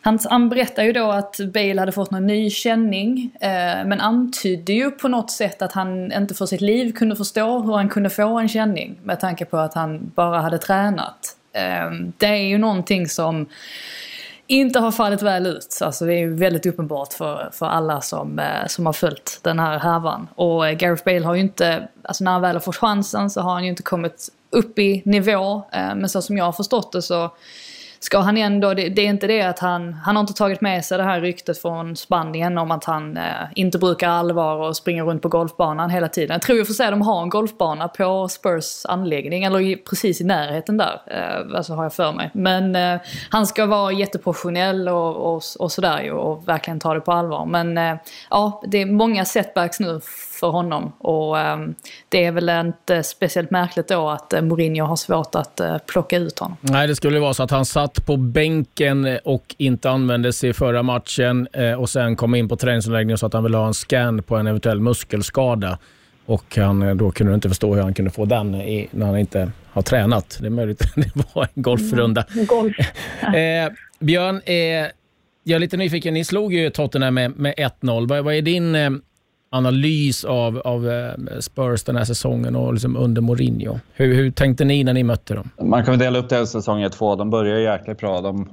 [0.00, 4.72] han, han berättar ju då att Bale hade fått någon ny känning eh, men antydde
[4.72, 8.10] ju på något sätt att han inte för sitt liv kunde förstå hur han kunde
[8.10, 11.36] få en känning med tanke på att han bara hade tränat.
[11.52, 13.46] Eh, det är ju någonting som
[14.50, 15.78] inte har fallit väl ut.
[15.82, 19.58] Alltså det är ju väldigt uppenbart för, för alla som, eh, som har följt den
[19.58, 20.28] här härvan.
[20.34, 23.40] Och eh, Gareth Bale har ju inte, alltså när han väl har fått chansen så
[23.40, 25.62] har han ju inte kommit upp i nivå.
[25.72, 27.30] Eh, men så som jag har förstått det så
[28.02, 30.84] ska han ändå, det, det, är inte det att han, han har inte tagit med
[30.84, 33.22] sig det här ryktet från Spanien om att han eh,
[33.54, 36.34] inte brukar allvar och springer runt på golfbanan hela tiden.
[36.34, 39.76] Jag tror ju för sig att de har en golfbana på Spurs anläggning, eller i,
[39.76, 42.30] precis i närheten där, eh, alltså har jag för mig.
[42.34, 47.00] Men eh, han ska vara jätteprofessionell och, och, och sådär ju och verkligen ta det
[47.00, 47.46] på allvar.
[47.46, 47.96] Men eh,
[48.30, 50.00] ja, det är många setbacks nu
[50.40, 50.92] för honom.
[50.98, 51.74] Och um,
[52.08, 56.16] det är väl inte speciellt märkligt då att uh, Mourinho har svårt att uh, plocka
[56.16, 56.56] ut honom.
[56.60, 60.82] Nej, det skulle vara så att han satt på bänken och inte användes i förra
[60.82, 61.48] matchen
[61.78, 64.46] och sen kom in på träningsanläggningen så att han ville ha en scan på en
[64.46, 65.78] eventuell muskelskada.
[66.26, 69.50] Och han, då kunde inte förstå hur han kunde få den i, när han inte
[69.72, 70.38] har tränat.
[70.40, 72.24] Det är möjligt att det var en golfrunda.
[72.34, 72.76] Mm, golf.
[73.34, 74.54] eh, Björn, eh,
[75.44, 76.14] jag är lite nyfiken.
[76.14, 78.08] Ni slog ju Tottenham med, med 1-0.
[78.08, 78.90] Vad, vad, är din eh,
[79.50, 83.78] analys av, av eh, Spurs den här säsongen och liksom under Mourinho.
[83.92, 85.50] Hur, hur tänkte ni när ni mötte dem?
[85.62, 87.16] Man kan väl dela upp det säsongen i två.
[87.16, 88.20] De började jäkligt bra.
[88.20, 88.48] De,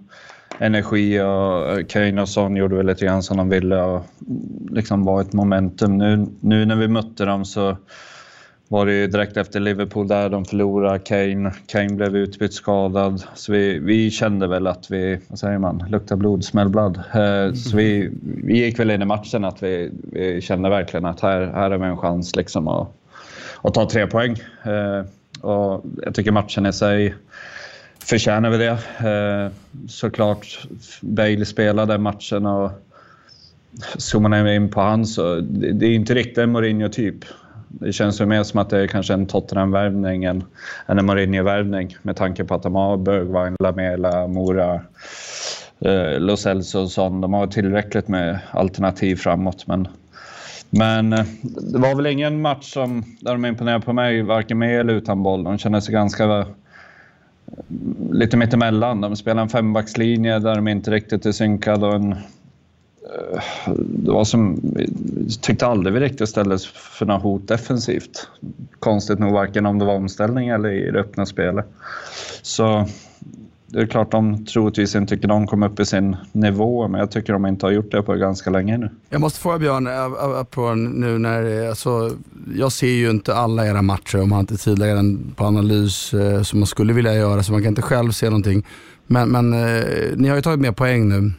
[0.59, 4.67] energi och eh, Kane och Son gjorde väl lite grann som de ville och mm,
[4.71, 5.97] liksom var ett momentum.
[5.97, 7.77] Nu, nu när vi mötte dem så
[8.67, 11.51] var det ju direkt efter Liverpool där de förlorade Kane.
[11.67, 13.23] Kane blev utbytt skadad.
[13.35, 16.97] Så vi, vi kände väl att vi, vad säger man, luktar blod, smäll blod.
[16.97, 18.11] Eh, så vi,
[18.43, 21.77] vi gick väl in i matchen att vi, vi kände verkligen att här, här har
[21.77, 22.87] vi en chans liksom att,
[23.61, 24.35] att ta tre poäng.
[24.63, 25.05] Eh,
[25.41, 27.15] och jag tycker matchen i sig
[27.99, 28.77] förtjänar vi det.
[29.09, 29.51] Eh,
[29.87, 30.67] såklart,
[31.01, 32.71] Bale spelade matchen och
[33.97, 37.25] zoomar man in på han så det, det är inte riktigt en Mourinho-typ.
[37.67, 40.43] Det känns ju mer som att det är kanske en Tottenham-värvning än,
[40.85, 44.81] en Mourinho-värvning med tanke på att de har Bergwijn, Lamela, Mora,
[45.79, 47.21] eh, Los Elso och sånt.
[47.21, 49.67] De har tillräckligt med alternativ framåt.
[49.67, 49.87] Men,
[50.69, 51.25] men eh,
[51.71, 55.23] det var väl ingen match som, där de imponerade på mig, varken med eller utan
[55.23, 55.43] boll.
[55.43, 56.45] De kände sig ganska eh,
[58.11, 59.01] lite mittemellan.
[59.01, 62.15] De spelar en fembackslinje där de inte riktigt är synkade och en
[63.77, 64.61] det var som,
[65.41, 68.27] tyckte aldrig vi riktigt ställdes för något hot defensivt.
[68.79, 71.65] Konstigt nog varken om det var omställning eller i det öppna spelet.
[72.41, 72.87] Så
[73.67, 77.11] det är klart de troligtvis inte tycker de kom upp i sin nivå, men jag
[77.11, 78.89] tycker de inte har gjort det på ganska länge nu.
[79.09, 79.87] Jag måste fråga Björn,
[80.45, 82.11] på nu när, alltså,
[82.55, 86.13] jag ser ju inte alla era matcher och man har inte tid den på analys
[86.43, 88.65] som man skulle vilja göra, så man kan inte själv se någonting.
[89.07, 89.51] Men, men
[90.15, 91.31] ni har ju tagit mer poäng nu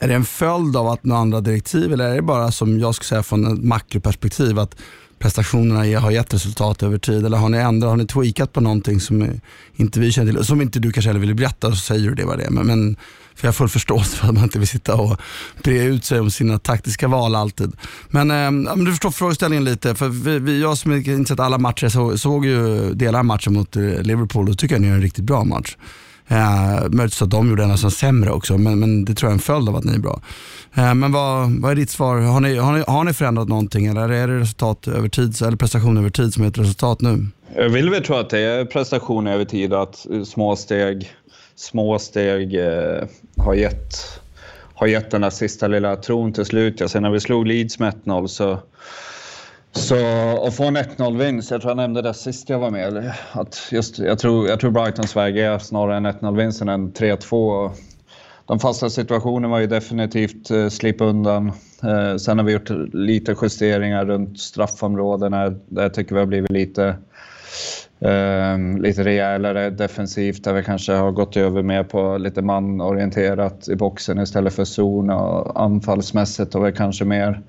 [0.00, 2.94] är det en följd av att några andra direktiv eller är det bara som jag
[2.94, 4.76] skulle säga från ett makroperspektiv att
[5.18, 7.26] prestationerna har gett resultat över tid?
[7.26, 9.40] Eller har ni ändrat, har ni tweakat på någonting som
[9.76, 10.44] inte vi känner till?
[10.44, 12.50] Som inte du kanske heller vill berätta så säger du det vad det är.
[12.50, 12.96] Men, men
[13.34, 15.20] för jag har full förståelse för att man inte vill sitta och
[15.62, 17.72] bre ut sig om sina taktiska val alltid.
[18.08, 18.30] Men,
[18.66, 19.94] eh, du förstår frågeställningen lite.
[19.94, 23.52] För vi, vi, jag som inte sett alla matcher så, såg ju delar av matchen
[23.52, 25.76] mot eh, Liverpool och tycker jag ni gör en riktigt bra match.
[26.28, 29.38] Eh, möjligtvis att de gjorde en nästan sämre också, men, men det tror jag är
[29.38, 30.20] en följd av att ni är bra.
[30.74, 32.16] Eh, men vad, vad är ditt svar?
[32.16, 35.56] Har ni, har, ni, har ni förändrat någonting eller är det resultat över tid, eller
[35.56, 37.26] prestation över tid som är ett resultat nu?
[37.56, 41.10] Jag vill väl tro att det är prestation över tid, att små steg,
[41.56, 43.04] små steg eh,
[43.36, 43.94] har, gett,
[44.74, 46.80] har gett den där sista lilla tron till slut.
[46.80, 48.58] Ja, sen när vi slog Leeds med 1-0 så
[49.72, 49.94] så
[50.46, 53.12] att få en 1-0-vinst, jag tror jag nämnde det sist jag var med.
[53.32, 57.70] Att just, jag, tror, jag tror Brightons väg är snarare en 1-0-vinst än en 3-2.
[58.46, 61.52] De fasta situationerna var ju definitivt eh, slip undan.
[61.82, 66.50] Eh, sen har vi gjort lite justeringar runt straffområdena där jag tycker vi har blivit
[66.50, 66.96] lite,
[68.00, 73.76] eh, lite rejälare defensivt där vi kanske har gått över mer på lite manorienterat i
[73.76, 77.42] boxen istället för zon och anfallsmässigt har vi kanske mer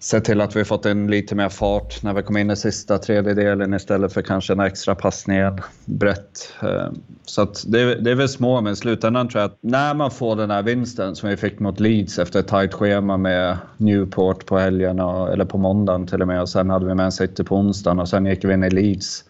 [0.00, 2.98] sett till att vi fått en lite mer fart när vi kom in i sista
[2.98, 5.38] tredjedelen istället för kanske en extra passning
[5.84, 6.52] brett.
[6.62, 9.94] Ehm, så att det, det är väl små, men i slutändan tror jag att när
[9.94, 13.58] man får den här vinsten som vi fick mot Leeds efter ett tajt schema med
[13.76, 17.44] Newport på helgen eller på måndagen till och med och sen hade vi Man City
[17.44, 19.24] på onsdagen och sen gick vi in i Leeds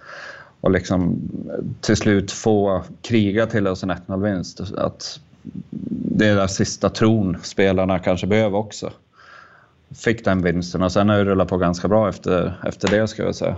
[0.61, 1.19] och liksom
[1.81, 4.61] till slut få kriga till oss en 1-0-vinst.
[4.77, 5.21] Att
[6.17, 8.91] det är den sista tron spelarna kanske behöver också
[9.94, 13.22] fick den vinsten och sen har det rullat på ganska bra efter, efter det ska
[13.22, 13.57] jag säga.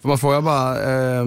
[0.00, 1.24] Får man fråga bara eh,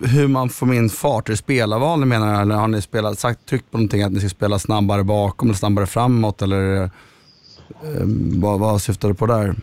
[0.00, 1.28] hur man får in fart?
[1.28, 4.20] Är det spelarval ni menar eller har ni spelat, sagt, tryckt på någonting att ni
[4.20, 6.88] ska spela snabbare bakom eller snabbare framåt eller eh,
[8.34, 9.54] vad, vad syftar du på där?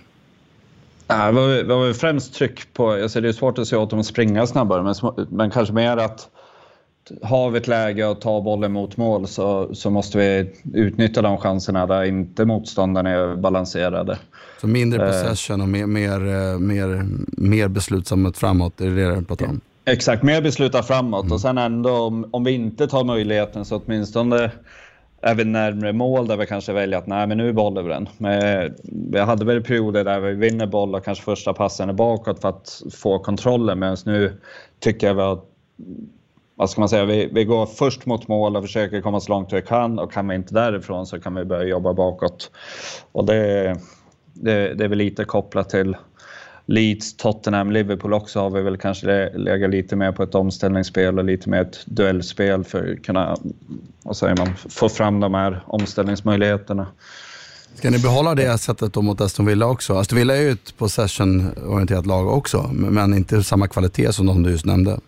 [1.07, 3.89] Ja, vad, vi, vad vi främst tryck på, alltså det är svårt att säga åt
[3.89, 6.29] dem att springa snabbare men, men kanske mer att
[7.21, 11.37] har vi ett läge att ta bollen mot mål så, så måste vi utnyttja de
[11.37, 14.17] chanserna där inte motståndarna är balanserade.
[14.61, 15.11] Så mindre eh.
[15.11, 19.61] possession och mer, mer, eh, mer, mer beslutsamhet framåt, är det det du pratar om?
[19.85, 21.33] Exakt, mer besluta framåt mm.
[21.33, 24.51] och sen ändå om, om vi inte tar möjligheten så åtminstone
[25.21, 28.09] är vi närmre mål där vi kanske väljer att nej men nu boll över den.
[28.17, 28.71] Men
[29.11, 32.49] vi hade väl perioder där vi vinner boll och kanske första passen är bakåt för
[32.49, 34.41] att få kontrollen medan nu
[34.79, 35.41] tycker jag vi har
[36.57, 39.53] vad ska man säga, vi, vi går först mot mål och försöker komma så långt
[39.53, 42.51] vi kan och kan vi inte därifrån så kan vi börja jobba bakåt.
[43.11, 43.75] Och det,
[44.33, 45.97] det, det är väl lite kopplat till
[46.65, 51.25] Leeds, Tottenham, Liverpool också har vi väl kanske legat lite mer på ett omställningsspel och
[51.25, 53.37] lite mer ett duellspel för att kunna
[54.03, 56.87] vad säger man, få fram de här omställningsmöjligheterna.
[57.75, 59.93] Ska ni behålla det sättet då mot Aston Villa också?
[59.93, 64.51] Aston Villa är ju ett possession-orienterat lag också, men inte samma kvalitet som de du
[64.51, 64.99] just nämnde.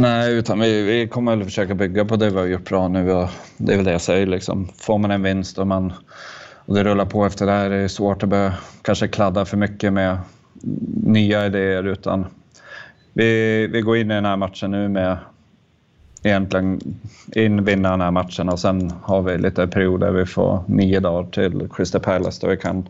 [0.00, 3.12] Nej, utan vi, vi kommer väl försöka bygga på det vi har gjort bra nu.
[3.12, 4.26] Och det är väl det jag säger.
[4.26, 4.68] Liksom.
[4.76, 5.92] Får man en vinst och, man,
[6.66, 9.56] och det rullar på efter det här, det är svårt att börja kanske kladda för
[9.56, 10.18] mycket med
[11.04, 11.86] nya idéer.
[11.86, 12.26] Utan
[13.12, 15.18] vi, vi går in i den här matchen nu med
[16.22, 16.80] egentligen
[17.34, 21.30] in, vinna den här matchen och sen har vi lite perioder vi får nio dagar
[21.30, 22.88] till Crystal Palace där vi kan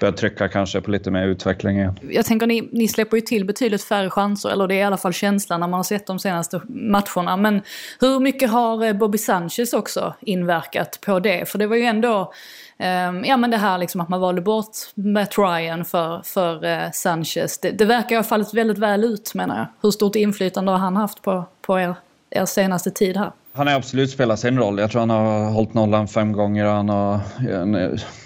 [0.00, 1.98] börja trycka kanske på lite mer utveckling igen.
[2.10, 4.96] Jag tänker ni, ni släpper ju till betydligt färre chanser, eller det är i alla
[4.96, 7.36] fall känslan när man har sett de senaste matcherna.
[7.36, 7.62] Men
[8.00, 11.48] hur mycket har eh, Bobby Sanchez också inverkat på det?
[11.48, 12.32] För det var ju ändå
[12.80, 16.90] Um, ja men det här liksom att man valde bort Matt Ryan för, för uh,
[16.92, 17.58] Sanchez.
[17.58, 19.66] Det, det verkar ha fallit väldigt väl ut menar jag.
[19.82, 21.94] Hur stort inflytande har han haft på, på er?
[22.30, 23.32] Er senaste tid här?
[23.52, 24.78] Han har absolut spelat sin roll.
[24.78, 26.64] Jag tror han har hållit nollan fem gånger.
[26.64, 27.20] Han har,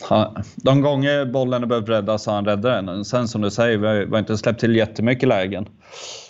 [0.09, 3.05] han, de gånger bollen har behövt räddas har han räddat den.
[3.05, 5.69] Sen som du säger, vi har, vi har inte släppt till jättemycket lägen.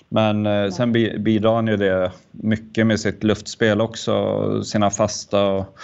[0.09, 5.79] Men eh, sen bidrar han ju det mycket med sitt luftspel också, sina fasta och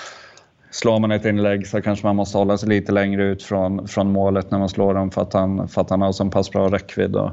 [0.71, 4.13] slår man ett inlägg så kanske man måste hålla sig lite längre ut från, från
[4.13, 6.69] målet när man slår dem för att han, för att han har så pass bra
[6.69, 7.17] räckvidd.
[7.17, 7.31] Och,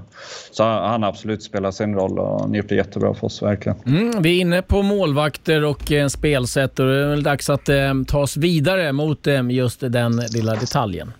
[0.52, 3.78] så han har absolut spelat sin roll och han gjort det jättebra för oss verkligen.
[3.86, 7.70] Mm, vi är inne på målvakter och eh, spelsätt och det är väl dags att
[7.70, 11.14] eh, ta oss vidare mot eh, just den lilla detaljen.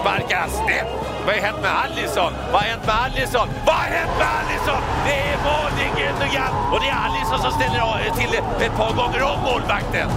[0.00, 0.86] Sparkas snett.
[1.26, 2.32] Vad har hänt med Alisson?
[2.52, 3.48] Vad har hänt med Alisson?
[3.66, 4.82] Vad har hänt med Alisson?
[5.06, 7.86] Det är mål, det är Gündogan och det är Alisson som ställer
[8.20, 8.32] till
[8.66, 10.08] ett par gånger om målvakten.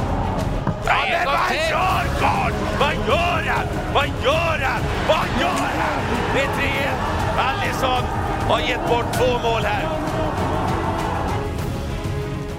[0.90, 2.56] Ja, men vad gör karln?
[2.80, 3.68] Vad gör han?
[3.94, 4.82] Vad gör han?
[5.08, 6.00] Vad gör han?
[6.36, 6.90] Det är 3
[7.38, 8.04] Alisson
[8.50, 9.90] har gett bort två mål här.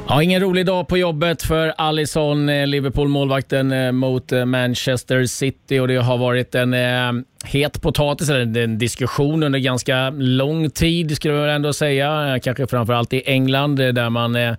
[0.09, 5.79] Ja, ingen rolig dag på jobbet för Alisson, eh, Liverpool-målvakten eh, mot eh, Manchester City
[5.79, 7.13] och det har varit en eh,
[7.45, 12.39] het potatis, eller en diskussion under ganska lång tid skulle jag ändå säga.
[12.43, 14.55] Kanske framförallt i England där man eh,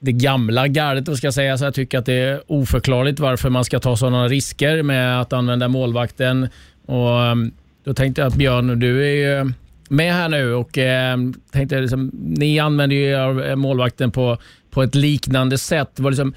[0.00, 1.58] det gamla gardet, ska jag säga.
[1.58, 5.32] Så jag tycker att det är oförklarligt varför man ska ta sådana risker med att
[5.32, 6.48] använda målvakten.
[6.86, 7.52] Och ehm,
[7.84, 9.52] Då tänkte jag att Björn, du är ju
[9.88, 11.16] med här nu och eh,
[11.52, 14.38] tänkte liksom, ni använder ju eh, målvakten på,
[14.70, 15.90] på ett liknande sätt.
[15.96, 16.34] Var liksom,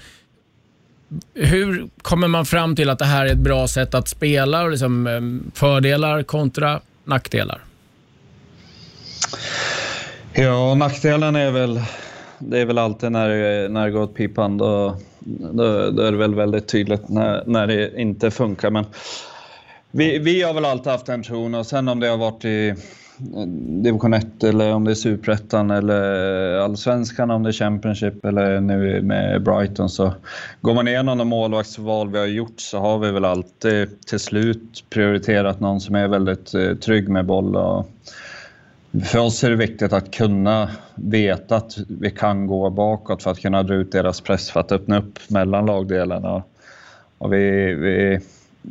[1.33, 4.63] hur kommer man fram till att det här är ett bra sätt att spela?
[4.63, 7.59] Och liksom, ehm, fördelar kontra nackdelar?
[10.33, 11.81] Ja, nackdelen är väl,
[12.39, 14.57] det är väl alltid när, det- när det går åt pipan.
[14.57, 18.69] Då, då, då är det väl väldigt tydligt när, när det inte funkar.
[18.71, 18.85] Men
[19.91, 22.75] vi, vi har väl alltid haft den tron och sen om det har varit i
[23.83, 26.01] division 1 eller om det är superettan eller
[26.59, 30.13] allsvenskan, om det är Championship eller nu med Brighton så
[30.61, 34.83] går man igenom de målvaktsval vi har gjort så har vi väl alltid till slut
[34.89, 37.89] prioriterat någon som är väldigt eh, trygg med boll och
[39.05, 43.39] för oss är det viktigt att kunna veta att vi kan gå bakåt för att
[43.39, 46.43] kunna dra ut deras press för att öppna upp mellan lagdelarna.
[47.17, 48.19] Och vi, vi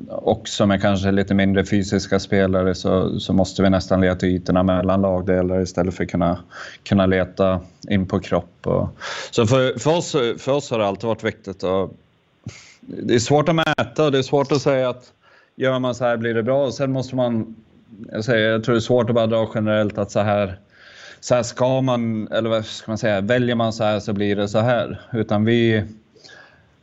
[0.09, 5.01] också med kanske lite mindre fysiska spelare så, så måste vi nästan leta ytorna mellan
[5.01, 6.39] lagdelar istället för att kunna,
[6.83, 8.67] kunna leta in på kropp.
[8.67, 8.89] Och,
[9.31, 11.63] så för, för, oss, för oss har det alltid varit viktigt.
[11.63, 11.95] Och,
[12.81, 15.13] det är svårt att mäta och det är svårt att säga att
[15.57, 16.67] gör man så här blir det bra.
[16.67, 17.57] Och sen måste man
[18.13, 20.59] jag, säger, jag tror det är svårt att bara dra generellt att så här,
[21.21, 24.37] så här ska man, eller vad ska man säga, väljer man så här så blir
[24.37, 25.01] det så här.
[25.13, 25.77] Utan vi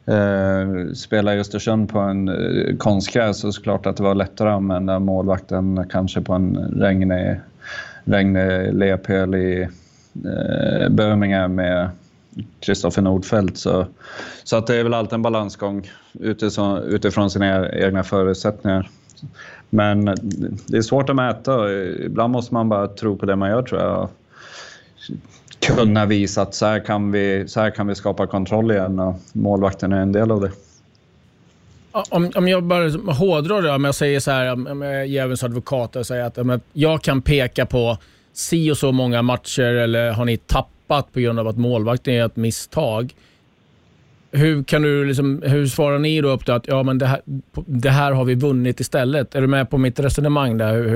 [0.06, 4.56] eh, spelar i Östersund på en eh, konstgräs så såklart att det var lättare att
[4.56, 7.40] använda målvakten kanske på en regnig,
[8.04, 9.62] regnig lepöl i
[10.26, 11.90] eh, Birmingham med
[12.60, 13.58] Kristoffer Nordfeldt.
[13.58, 13.86] Så,
[14.44, 18.90] så att det är väl alltid en balansgång utifrån, utifrån sina e-, egna förutsättningar.
[19.76, 20.06] Men
[20.68, 21.74] det är svårt att mäta.
[22.06, 24.10] Ibland måste man bara tro på det man gör tror jag.
[25.60, 29.16] Kunna visa att så här kan vi, så här kan vi skapa kontroll igen och
[29.34, 30.52] målvakten är en del av det.
[32.10, 35.44] Om, om jag bara hårdrar det, om jag säger så här, om jag är djävulens
[35.44, 37.98] advokat och säger att om jag kan peka på
[38.34, 42.26] si och så många matcher eller har ni tappat på grund av att målvakten är
[42.26, 43.16] ett misstag.
[44.36, 47.22] Hur, kan du liksom, hur svarar ni då upp till att ja, men det, här,
[47.56, 49.36] det här har vi vunnit istället?
[49.36, 50.74] Är du med på mitt resonemang där?
[50.74, 50.90] Hur,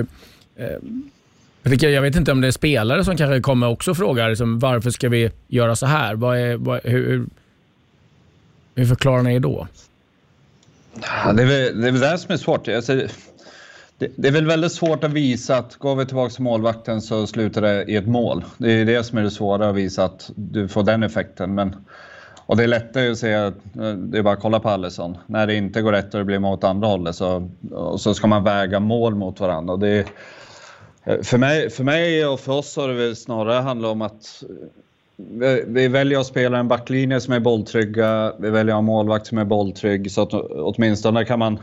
[1.63, 4.30] hur, eh, jag, vet inte om det är spelare som kanske kommer också och frågar
[4.30, 6.15] liksom, varför ska vi göra så här?
[6.15, 7.25] Vad är, vad, hur, hur,
[8.75, 9.67] hur förklarar ni då?
[11.02, 12.67] Ja, det, är väl, det är väl det som är svårt.
[12.67, 12.93] Alltså,
[13.97, 17.28] det, det är väl väldigt svårt att visa att går vi tillbaka till målvakten så
[17.28, 18.43] slutar det i ett mål.
[18.58, 21.56] Det är det som är det svåra att visa att du får den effekten.
[21.56, 21.75] Men,
[22.50, 23.54] och det är lättare att säga,
[23.98, 25.18] det är bara att kolla på Allison.
[25.28, 27.50] När det inte går rätt och det blir mot andra hållet så,
[27.98, 29.74] så ska man väga mål mot varandra.
[29.74, 30.08] Och det,
[31.24, 34.44] för, mig, för mig och för oss har det väl snarare handlat om att
[35.16, 38.86] vi, vi väljer att spela en backlinje som är bolltrygga, vi väljer att ha en
[38.86, 41.60] målvakt som är bolltrygg så att åtminstone kan man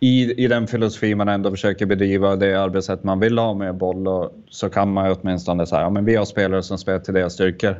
[0.00, 4.08] i, i den filosofi man ändå försöker bedriva det arbetssätt man vill ha med boll
[4.08, 7.32] och, så kan man åtminstone säga ja, men vi har spelare som spelar till deras
[7.32, 7.76] styrkor.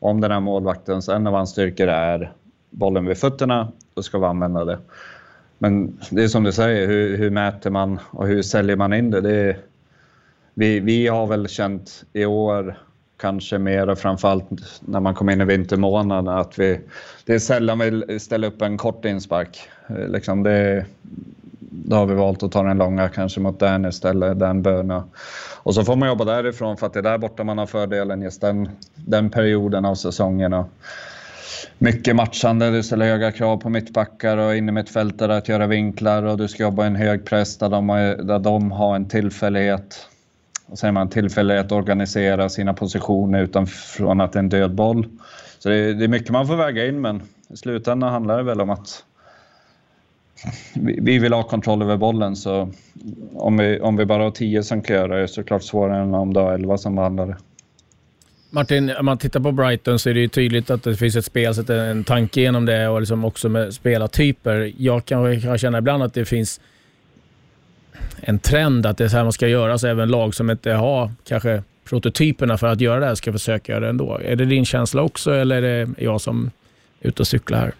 [0.00, 2.32] Om den här målvaktens en av hans styrkor är
[2.70, 4.78] bollen vid fötterna, då ska vi använda det.
[5.58, 9.10] Men det är som du säger, hur, hur mäter man och hur säljer man in
[9.10, 9.20] det?
[9.20, 9.58] det är,
[10.54, 12.78] vi, vi har väl känt i år
[13.20, 16.80] kanske mer och framförallt när man kommer in i vintermånaderna att vi,
[17.24, 19.60] det är sällan vi ställer upp en kort inspark.
[19.88, 20.86] Eh, liksom det,
[21.70, 25.04] då har vi valt att ta den långa kanske mot den istället, den böna.
[25.62, 28.22] Och så får man jobba därifrån för att det är där borta man har fördelen
[28.22, 30.52] just den, den perioden av säsongen.
[30.52, 30.66] Och
[31.78, 36.48] mycket matchande, du ställer höga krav på mittbackar och innermittfältare att göra vinklar och du
[36.48, 40.06] ska jobba i en hög press där de har, där de har en tillfällighet
[40.66, 44.74] Och sen är man, tillfällighet att organisera sina positioner utifrån att det är en död
[44.74, 45.06] boll.
[45.58, 48.42] Så det är, det är mycket man får väga in men i slutändan handlar det
[48.42, 49.04] väl om att
[50.74, 52.68] vi vill ha kontroll över bollen så
[53.34, 56.02] om vi, om vi bara har tio som kan göra det är det såklart svårare
[56.02, 57.36] än om du har elva som behandlar det.
[58.50, 61.24] Martin, om man tittar på Brighton så är det ju tydligt att det finns ett
[61.24, 64.72] spelsätt, en tanke genom det och liksom också med spelartyper.
[64.76, 66.60] Jag kan, kan känna ibland att det finns
[68.20, 70.72] en trend att det är så här man ska göra, så även lag som inte
[70.72, 74.20] har kanske prototyperna för att göra det här ska försöka göra det ändå.
[74.24, 76.50] Är det din känsla också eller är det jag som
[77.00, 77.74] är ute och cyklar här?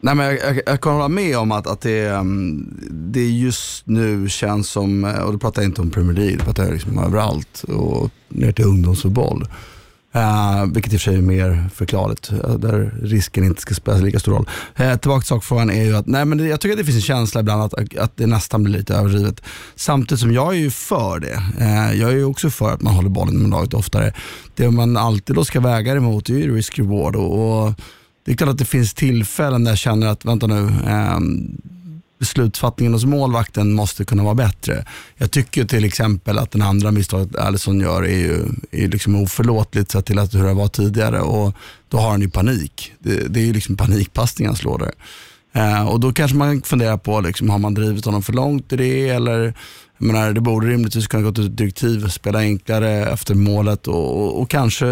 [0.00, 3.86] Nej, men jag, jag, jag kan hålla med om att, att det, mm, det just
[3.86, 6.98] nu känns som, och då pratar jag inte om Premier League, det pratar jag liksom
[6.98, 9.46] överallt och ner till ungdomsfotboll.
[10.16, 13.98] Uh, vilket i och för sig är mer förklarligt, uh, där risken inte ska spela
[13.98, 14.48] lika stor roll.
[14.80, 16.96] Uh, tillbaka till sakfrågan är ju att, nej men det, jag tycker att det finns
[16.96, 19.42] en känsla ibland att, att det nästan blir lite överdrivet.
[19.74, 21.42] Samtidigt som jag är ju för det.
[21.60, 24.12] Uh, jag är ju också för att man håller bollen med laget oftare.
[24.54, 27.72] Det man alltid då ska väga det mot är ju risk-reward och, och
[28.26, 31.58] det är klart att det finns tillfällen där jag känner att, vänta nu, ehm,
[32.18, 34.84] beslutsfattningen hos målvakten måste kunna vara bättre.
[35.16, 39.90] Jag tycker till exempel att den andra misstaget Alisson gör är ju är liksom oförlåtligt
[39.90, 41.54] sett till att hur det var tidigare och
[41.88, 42.92] då har han ju panik.
[42.98, 44.92] Det, det är ju liksom panikpassning han slår där.
[45.52, 48.76] Eh, och då kanske man funderar på, liksom, har man drivit honom för långt i
[48.76, 49.54] det eller
[49.98, 54.40] jag menar, det borde rimligtvis kunna gå ut direktiv, spela enklare efter målet och, och,
[54.40, 54.86] och kanske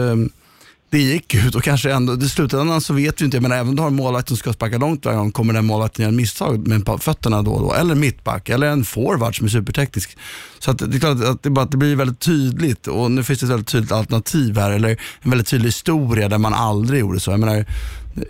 [0.95, 3.77] det gick ut och kanske ändå, i slutändan så vet vi inte, men även om
[3.77, 6.67] du har en målvakt som ska sparka långt varje gång, kommer den målvakten göra misstag
[6.67, 7.75] med fötterna då och då?
[7.75, 10.17] Eller mittback, eller en forward som är superteknisk.
[10.59, 13.41] Så att det är klart att det, bara, det blir väldigt tydligt och nu finns
[13.41, 14.91] det ett väldigt tydligt alternativ här, eller
[15.21, 17.31] en väldigt tydlig historia där man aldrig gjorde så.
[17.31, 17.67] Jag menar,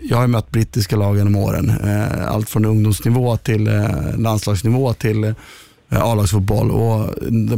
[0.01, 5.23] jag har mött brittiska lag genom åren, eh, allt från ungdomsnivå till eh, landslagsnivå till
[5.23, 5.33] eh,
[5.89, 7.09] Eh, A-lagsfotboll och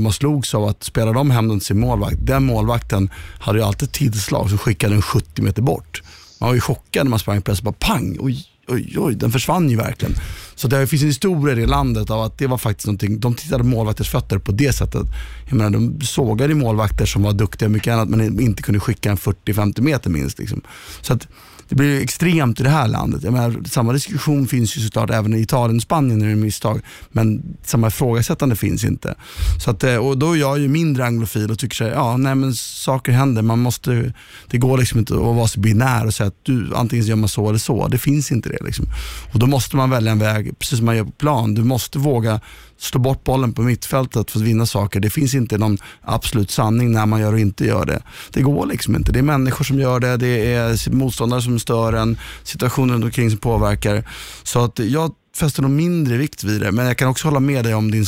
[0.02, 3.10] man slogs av att spela de hem sin målvakt, den målvakten
[3.40, 6.04] hade ju alltid tidslag som skickade den 70 meter bort.
[6.40, 9.70] Man var ju chockad när man sprang och bara pang, oj, oj, oj, den försvann
[9.70, 10.16] ju verkligen.
[10.56, 13.34] Så det finns en historia i det landet av att det var faktiskt någonting, de
[13.34, 15.08] tittade målvakters fötter på det sättet.
[15.46, 19.18] Jag menar, de sågade målvakter som var duktiga mycket annat men inte kunde skicka en
[19.18, 20.40] 40-50 meter minst.
[20.40, 20.62] Liksom.
[21.02, 21.28] Så att
[21.70, 23.24] det blir extremt i det här landet.
[23.24, 26.36] Jag menar, samma diskussion finns ju såklart även i Italien och Spanien när det är
[26.36, 26.82] misstag.
[27.10, 29.16] Men samma ifrågasättande finns inte.
[29.64, 32.18] Så att, eh, och då är jag ju mindre anglofil och tycker så här, ja
[32.18, 33.42] nej men saker händer.
[33.42, 34.14] Man måste,
[34.48, 37.30] det går liksom inte att vara så binär och säga att du, antingen gör man
[37.30, 37.88] så eller så.
[37.88, 38.66] Det finns inte det.
[38.66, 38.86] Liksom.
[39.34, 41.54] Och då måste man välja en väg, precis som man gör på plan.
[41.54, 42.42] Du måste våga
[42.78, 45.00] slå bort bollen på mittfältet för att vinna saker.
[45.00, 48.02] Det finns inte någon absolut sanning när man gör och inte gör det.
[48.32, 49.12] Det går liksom inte.
[49.12, 53.30] Det är människor som gör det, det är motståndare som stör en, situationen runt omkring
[53.30, 54.04] som påverkar.
[54.44, 56.72] Så att jag fäster nog mindre vikt vid det.
[56.72, 58.06] Men jag kan också hålla med dig om din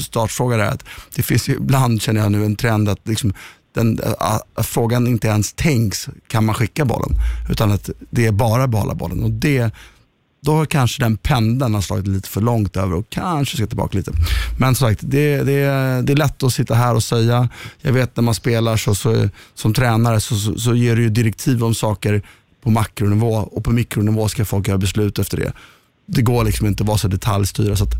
[0.00, 0.64] startfråga där.
[0.64, 0.84] Att
[1.14, 3.34] det finns ju, ibland känner jag nu en trend att liksom,
[3.74, 4.00] den,
[4.54, 7.14] att frågan inte ens tänks, kan man skicka bollen?
[7.50, 9.22] Utan att det är bara behålla bollen.
[9.22, 9.70] Och det
[10.40, 13.98] då har kanske den pendeln har slagit lite för långt över och kanske ska tillbaka
[13.98, 14.12] lite.
[14.58, 15.52] Men som sagt, det, det,
[16.02, 17.48] det är lätt att sitta här och säga.
[17.80, 21.08] Jag vet när man spelar så, så som tränare så, så, så ger du ju
[21.08, 22.22] direktiv om saker
[22.62, 25.52] på makronivå och på mikronivå ska folk göra beslut efter det.
[26.06, 27.78] Det går liksom inte att vara så detaljstyrd.
[27.78, 27.94] Så att,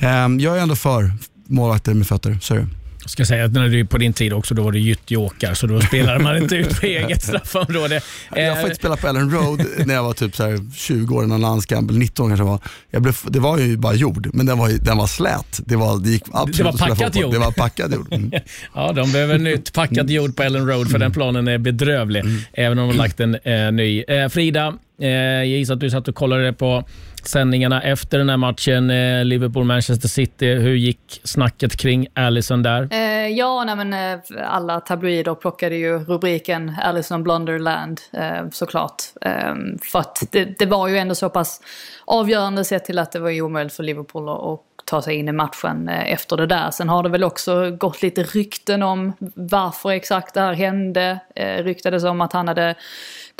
[0.00, 1.12] eh, jag är ändå för
[1.46, 2.68] målvakter med fötter, så är det.
[3.02, 5.66] Jag ska säga att när du på din tid också, då var det gyttjåkar, så
[5.66, 8.00] då spelade man inte ut på eget straffområde.
[8.34, 11.90] Jag faktiskt spelat på Ellen Road när jag var typ så 20 år, någon landskamp,
[11.90, 12.58] eller 19 kanske var.
[12.90, 15.60] Jag blev, det var ju bara jord, men den var, den var slät.
[15.66, 17.32] Det, var, det gick absolut det var packat jord.
[17.32, 18.12] Det var packat jord.
[18.12, 18.32] Mm.
[18.74, 22.40] ja, de behöver nytt packat jord på Ellen Road, för den planen är bedrövlig, mm.
[22.52, 24.02] även om de har lagt en eh, ny.
[24.02, 26.84] Eh, Frida, eh, jag gissar att du satt och kollade på
[27.26, 30.46] sändningarna efter den här matchen, eh, Liverpool-Manchester City.
[30.46, 32.88] Hur gick snacket kring Allison där?
[32.90, 39.02] Eh, ja, nej, men, eh, alla tabloider plockade ju rubriken Allison Blunderland eh, såklart.
[39.20, 39.54] Eh,
[39.92, 41.60] för att det, det, var ju ändå så pass
[42.04, 45.88] avgörande sett till att det var omöjligt för Liverpool att ta sig in i matchen
[45.88, 46.70] eh, efter det där.
[46.70, 51.18] Sen har det väl också gått lite rykten om varför exakt det här hände.
[51.34, 52.74] Eh, ryktades om att han hade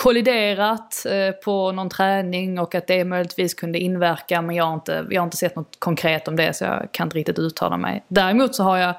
[0.02, 5.06] kolliderat eh, på någon träning och att det möjligtvis kunde inverka men jag har, inte,
[5.10, 8.04] jag har inte sett något konkret om det så jag kan inte riktigt uttala mig.
[8.08, 8.94] Däremot så har jag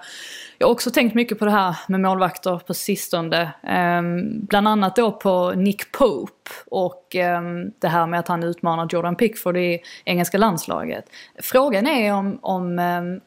[0.57, 3.51] jag har också tänkt mycket på det här med målvakter på sistone.
[3.63, 8.87] Ehm, bland annat då på Nick Pope och ehm, det här med att han utmanar
[8.91, 11.05] Jordan Pickford i engelska landslaget.
[11.41, 13.19] Frågan är om, om ehm,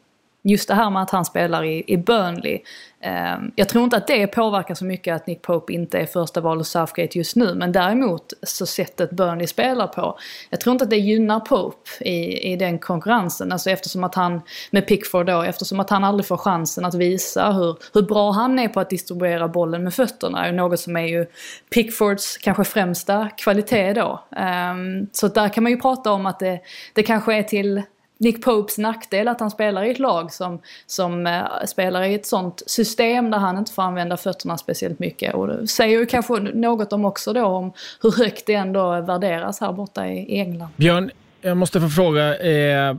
[0.46, 2.60] just det här med att han spelar i, i Burnley.
[3.00, 6.40] Eh, jag tror inte att det påverkar så mycket att Nick Pope inte är första
[6.40, 7.54] val hos Southgate just nu.
[7.54, 10.18] Men däremot så sättet Burnley spelar på.
[10.50, 13.52] Jag tror inte att det gynnar Pope i, i den konkurrensen.
[13.52, 14.40] Alltså eftersom att han,
[14.70, 18.58] med Pickford då, eftersom att han aldrig får chansen att visa hur, hur bra han
[18.58, 20.52] är på att distribuera bollen med fötterna.
[20.52, 21.26] Något som är ju
[21.74, 24.24] Pickfords kanske främsta kvalitet då.
[24.36, 24.74] Eh,
[25.12, 26.60] så där kan man ju prata om att det,
[26.92, 27.82] det kanske är till
[28.18, 32.26] Nick Popes nackdel att han spelar i ett lag som, som eh, spelar i ett
[32.26, 35.34] sånt system där han inte får använda fötterna speciellt mycket.
[35.34, 39.60] Och det säger ju kanske något om också då om hur högt det ändå värderas
[39.60, 40.68] här borta i, i England.
[40.76, 41.10] Björn,
[41.40, 42.38] jag måste få fråga.
[42.38, 42.96] Eh,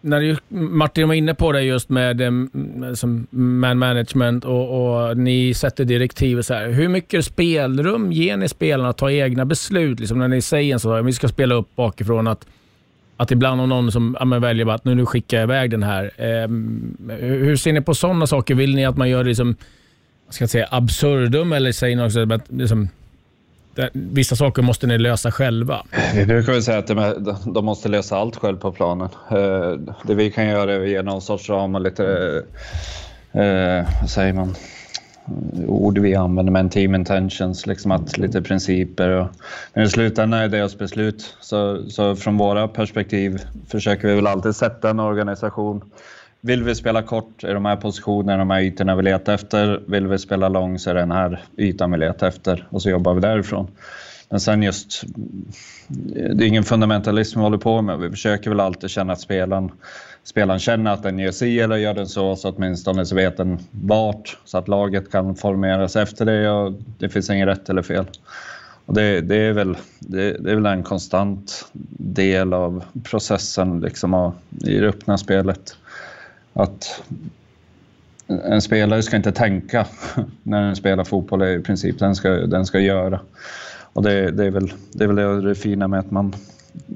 [0.00, 2.30] när du, Martin var inne på det just med eh,
[2.94, 6.38] som man management och, och, ni sätter direktiv.
[6.38, 6.68] och Så här.
[6.68, 10.00] Hur mycket spelrum ger ni spelarna att ta egna beslut?
[10.00, 12.46] Liksom när ni säger så här, vi ska spela upp bakifrån att
[13.20, 16.10] att ibland om någon som ja, väljer att nu, nu skickar jag iväg den här.
[16.16, 16.48] Eh,
[17.18, 18.54] hur ser ni på sådana saker?
[18.54, 19.56] Vill ni att man gör det liksom,
[20.28, 22.88] ska säga absurdum eller säger ni också att liksom,
[23.92, 25.86] vissa saker måste ni lösa själva?
[26.14, 29.08] Vi brukar väl säga att de måste lösa allt själv på planen.
[29.30, 32.04] Eh, det vi kan göra är att ge någon sorts ram och lite,
[33.32, 34.54] eh, vad säger man,
[35.66, 39.08] ord vi använder, men team intentions, liksom att lite principer.
[39.08, 39.28] Och,
[39.74, 41.36] men i slutändan är det deras beslut.
[41.40, 45.90] Så, så från våra perspektiv försöker vi väl alltid sätta en organisation.
[46.40, 49.82] Vill vi spela kort i de här positionerna, de här ytorna vi letar efter.
[49.86, 52.90] Vill vi spela lång så är det den här ytan vi letar efter och så
[52.90, 53.68] jobbar vi därifrån.
[54.30, 55.02] Men sen just,
[56.34, 57.98] det är ingen fundamentalism vi håller på med.
[57.98, 59.70] Vi försöker väl alltid känna att spelaren,
[60.24, 63.58] spelaren känner att den gör si eller gör den så, så åtminstone så vet den
[63.70, 68.06] vart, så att laget kan formeras efter det och det finns inget rätt eller fel.
[68.86, 71.68] Och det, det, är väl, det, det, är väl en konstant
[71.98, 74.32] del av processen liksom,
[74.64, 75.76] i det öppna spelet.
[76.52, 77.02] Att
[78.26, 79.86] en spelare ska inte tänka
[80.42, 83.20] när den spelar fotboll i princip, den ska, den ska göra.
[83.92, 86.34] Och det, det, är väl, det är väl det fina med att man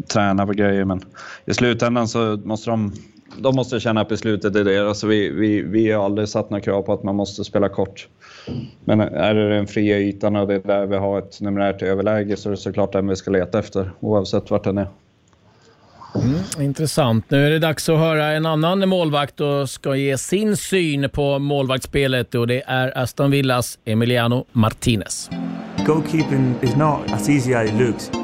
[0.07, 0.85] tränar på grejer.
[0.85, 1.01] Men
[1.45, 2.93] i slutändan så måste de,
[3.39, 4.89] de måste känna att beslutet är deras.
[4.89, 8.09] Alltså vi, vi, vi har aldrig satt några krav på att man måste spela kort.
[8.85, 12.37] Men är det den fria ytan och det är där vi har ett numerärt överläge
[12.37, 14.89] så är det såklart den vi ska leta efter oavsett vart den är.
[16.15, 17.25] Mm, intressant.
[17.29, 21.39] Nu är det dags att höra en annan målvakt och ska ge sin syn på
[21.39, 25.31] målvaktsspelet och det är Aston Villas Emiliano Martinez.
[25.85, 28.24] goalkeeping is not as easy as it looks.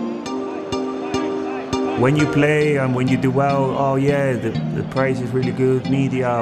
[2.01, 5.53] When you play and when you do well, oh yeah, the, the praise is really
[5.53, 6.41] good, media.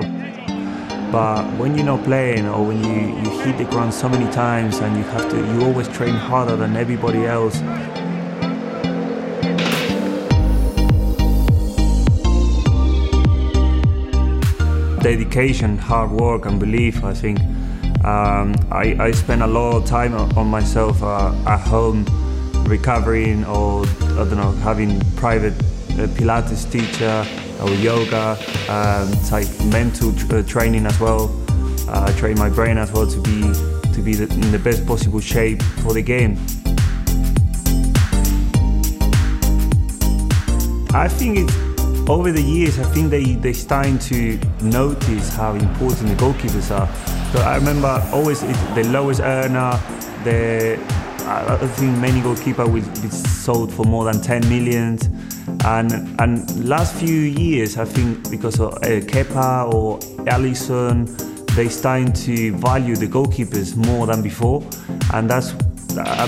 [1.10, 4.78] But when you're not playing or when you, you hit the ground so many times
[4.78, 7.58] and you have to, you always train harder than everybody else.
[15.02, 17.40] Dedication, hard work and belief, I think
[18.04, 22.06] um, I, I spend a lot of time on myself uh, at home,
[22.68, 25.54] recovering or I don't know, having private
[25.98, 27.26] uh, Pilates teacher
[27.62, 28.38] or yoga.
[28.68, 31.30] Um, like mental uh, training as well.
[31.88, 33.40] Uh, I train my brain as well to be
[33.92, 36.38] to be the, in the best possible shape for the game.
[40.94, 41.68] I think it's
[42.08, 46.88] over the years, I think they, they're starting to notice how important the goalkeepers are.
[47.32, 49.78] So I remember always the lowest earner,
[50.24, 50.78] the
[51.28, 54.98] I think many goalkeeper will be sold for more than 10 million.
[55.64, 61.06] And and last few years, I think because of uh, Kepa or Allison,
[61.54, 64.62] they starting to value the goalkeepers more than before,
[65.12, 65.52] and that's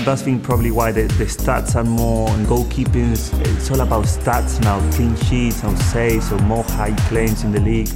[0.05, 3.11] that's been probably why the, the stats are more in goalkeeping.
[3.57, 7.89] It's all about stats now, clean sheets, saves, or more high claims in the league.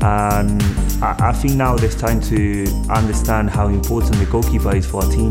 [0.00, 0.62] And
[1.02, 5.08] I, I think now there's time to understand how important the goalkeeper is for a
[5.08, 5.30] team.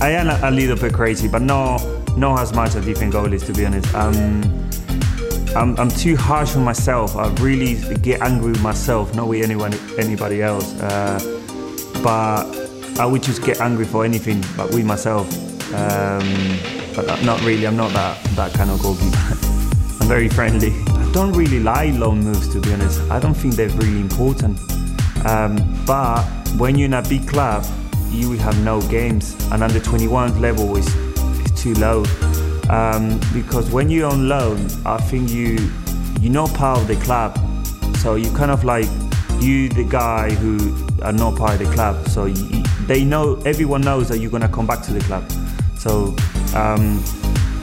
[0.00, 1.76] I am a, a little bit crazy, but no,
[2.16, 3.94] not as much as you different goalies, to be honest.
[3.94, 4.42] Um,
[5.54, 7.16] I'm, I'm too harsh on myself.
[7.16, 10.72] I really get angry with myself, not with anyone, anybody else.
[10.80, 11.18] Uh,
[12.02, 12.44] but
[12.98, 15.28] I would just get angry for anything, but with myself.
[15.74, 16.58] Um,
[16.96, 17.66] but not really.
[17.66, 19.16] I'm not that that kind of goalkeeper.
[20.00, 20.72] I'm very friendly.
[20.88, 23.00] I don't really like long moves, to be honest.
[23.10, 24.58] I don't think they're really important.
[25.26, 26.24] Um, but
[26.56, 27.64] when you're in a big club,
[28.10, 30.86] you have no games, and under 21 level is
[31.44, 32.04] is too low.
[32.68, 35.58] Um, because when you're on loan, I think you
[36.20, 37.38] you're not part of the club,
[37.96, 38.88] so you kind of like
[39.40, 42.08] you the guy who are not part of the club.
[42.08, 45.30] So you, they know everyone knows that you're gonna come back to the club.
[45.78, 46.14] So,
[46.54, 47.02] um,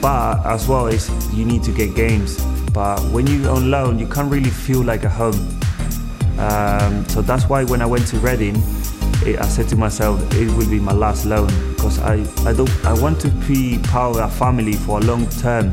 [0.00, 2.42] but as well as you need to get games.
[2.72, 5.38] But when you're on loan, you can't really feel like a home.
[6.38, 8.62] Um, so that's why when I went to Reading,
[9.36, 12.14] I said to myself, it will be my last loan because I,
[12.48, 15.72] I don't I want to be part of family for a long term.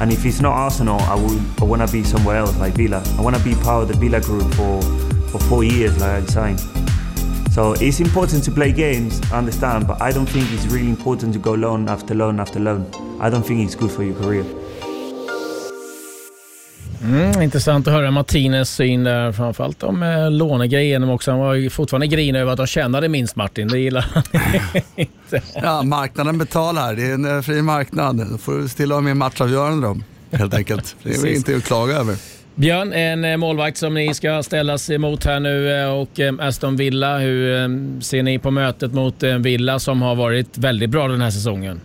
[0.00, 1.14] And if it's not Arsenal, I
[1.60, 3.02] I want to be somewhere else like Villa.
[3.18, 4.82] I want to be part of the Villa group for
[5.30, 6.60] for four years like I signed.
[7.52, 11.32] So it's important to play games, I understand, but I don't think it's really important
[11.32, 12.86] to go loan after loan after loan.
[13.20, 14.44] I don't think it's good for your career.
[17.02, 21.30] Mm, intressant att höra Martinez syn där, framförallt om eh, lånegrejen också.
[21.30, 24.22] Han var ju fortfarande grin över att han tjänade minst Martin, det gillar han
[24.96, 25.42] inte.
[25.54, 28.30] Ja, marknaden betalar, det är en eh, fri marknad.
[28.30, 29.96] Då får du se till att ha med matchavgörande då,
[30.36, 30.96] helt enkelt.
[31.02, 32.16] Det är inte att klaga över.
[32.54, 37.18] Björn, en eh, målvakt som ni ska ställas emot här nu och Aston Villa.
[37.18, 41.80] Hur ser ni på mötet mot Villa som har varit väldigt bra den här säsongen?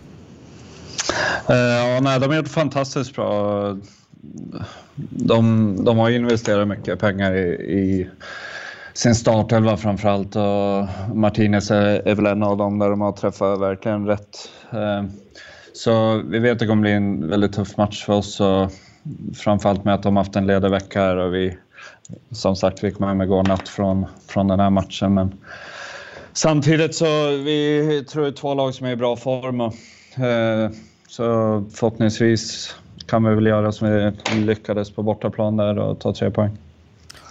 [1.46, 3.76] Ja, nej, de har gjort fantastiskt bra.
[4.96, 8.08] De, de har investerat mycket pengar i, i
[8.94, 13.60] sin startelva framförallt och Martinez är, är väl en av dem där de har träffat
[13.60, 14.50] verkligen rätt.
[14.72, 15.04] Eh,
[15.72, 18.40] så vi vet att det kommer bli en väldigt tuff match för oss.
[18.40, 18.70] Och
[19.36, 21.58] framförallt med att de haft en ledig vecka här och vi,
[22.30, 25.14] som sagt fick med mig natt från, från den här matchen.
[25.14, 25.34] Men
[26.32, 29.60] samtidigt så vi tror det är två lag som är i bra form.
[29.60, 29.74] Och,
[30.24, 30.70] eh,
[31.08, 31.24] så
[31.74, 32.74] förhoppningsvis
[33.06, 36.56] kan vi väl göra som vi lyckades på bortaplan där och ta tre poäng.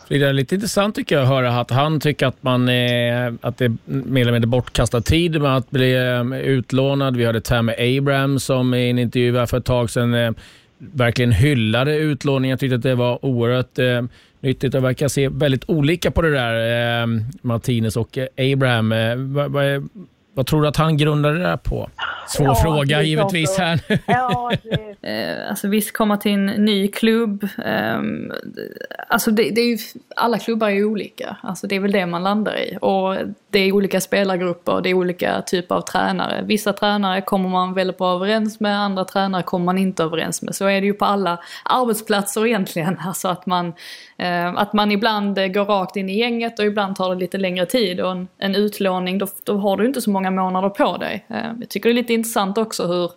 [0.08, 3.58] Det är lite intressant tycker jag att höra att han tycker att, man är, att
[3.58, 7.18] det är mer eller mindre bortkastad tid med att bli ehm, utlånad.
[7.18, 10.32] Vi hörde Tammy Abraham som i en intervju för ett tag sedan eh,
[10.78, 12.50] verkligen hyllade utlåningen.
[12.50, 14.02] Jag tyckte att det var oerhört eh,
[14.40, 14.74] nyttigt.
[14.74, 17.08] Jag verkar se väldigt olika på det där, eh,
[17.42, 18.92] Martinez och Abraham.
[18.92, 19.90] Eh, vad, vad,
[20.36, 21.90] vad tror du att han grundade det där på?
[22.28, 23.80] Svår ja, fråga givetvis här.
[24.06, 24.52] Ja,
[25.02, 27.44] eh, alltså visst, komma till en ny klubb.
[27.66, 28.00] Eh,
[29.08, 29.78] alltså det, det, är ju,
[30.16, 31.38] alla klubbar är olika.
[31.42, 32.78] Alltså det är väl det man landar i.
[32.82, 33.18] Och
[33.50, 36.44] det är olika spelargrupper, det är olika typer av tränare.
[36.46, 40.56] Vissa tränare kommer man väldigt bra överens med, andra tränare kommer man inte överens med.
[40.56, 43.00] Så är det ju på alla arbetsplatser egentligen.
[43.06, 43.74] Alltså att man,
[44.18, 47.66] eh, att man ibland går rakt in i gänget och ibland tar det lite längre
[47.66, 48.02] tid.
[48.02, 51.26] Och en, en utlåning, då, då har du inte så många månader på dig.
[51.30, 53.12] Eh, jag tycker det är lite intressant också hur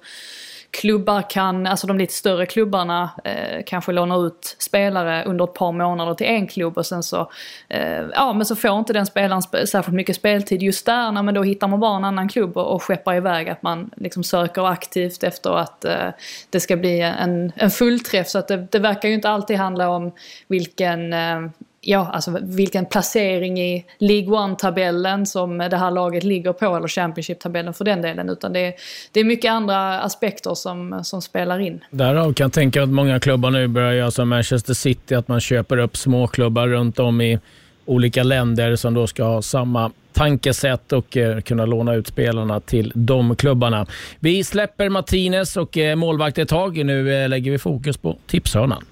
[0.71, 5.73] klubbar kan, alltså de lite större klubbarna eh, kanske lånar ut spelare under ett par
[5.73, 7.31] månader till en klubb och sen så,
[7.69, 11.23] eh, ja men så får inte den spelaren sp särskilt mycket speltid just där, nej,
[11.23, 14.25] men då hittar man bara en annan klubb och, och skeppar iväg att man liksom
[14.25, 16.09] söker aktivt efter att eh,
[16.51, 19.89] det ska bli en, en fullträff så att det, det verkar ju inte alltid handla
[19.89, 20.13] om
[20.49, 21.41] vilken eh,
[21.81, 27.74] ja, alltså vilken placering i League One-tabellen som det här laget ligger på, eller Championship-tabellen
[27.74, 28.29] för den delen.
[28.29, 28.74] Utan det är,
[29.12, 31.85] det är mycket andra aspekter som, som spelar in.
[31.91, 35.41] Därav kan jag tänka att många klubbar nu börjar göra som Manchester City, att man
[35.41, 37.39] köper upp småklubbar runt om i
[37.85, 42.93] olika länder som då ska ha samma tankesätt och eh, kunna låna ut spelarna till
[42.95, 43.87] de klubbarna.
[44.20, 46.85] Vi släpper Martinez och eh, målvakt ett tag.
[46.85, 48.85] Nu eh, lägger vi fokus på tipshörnan.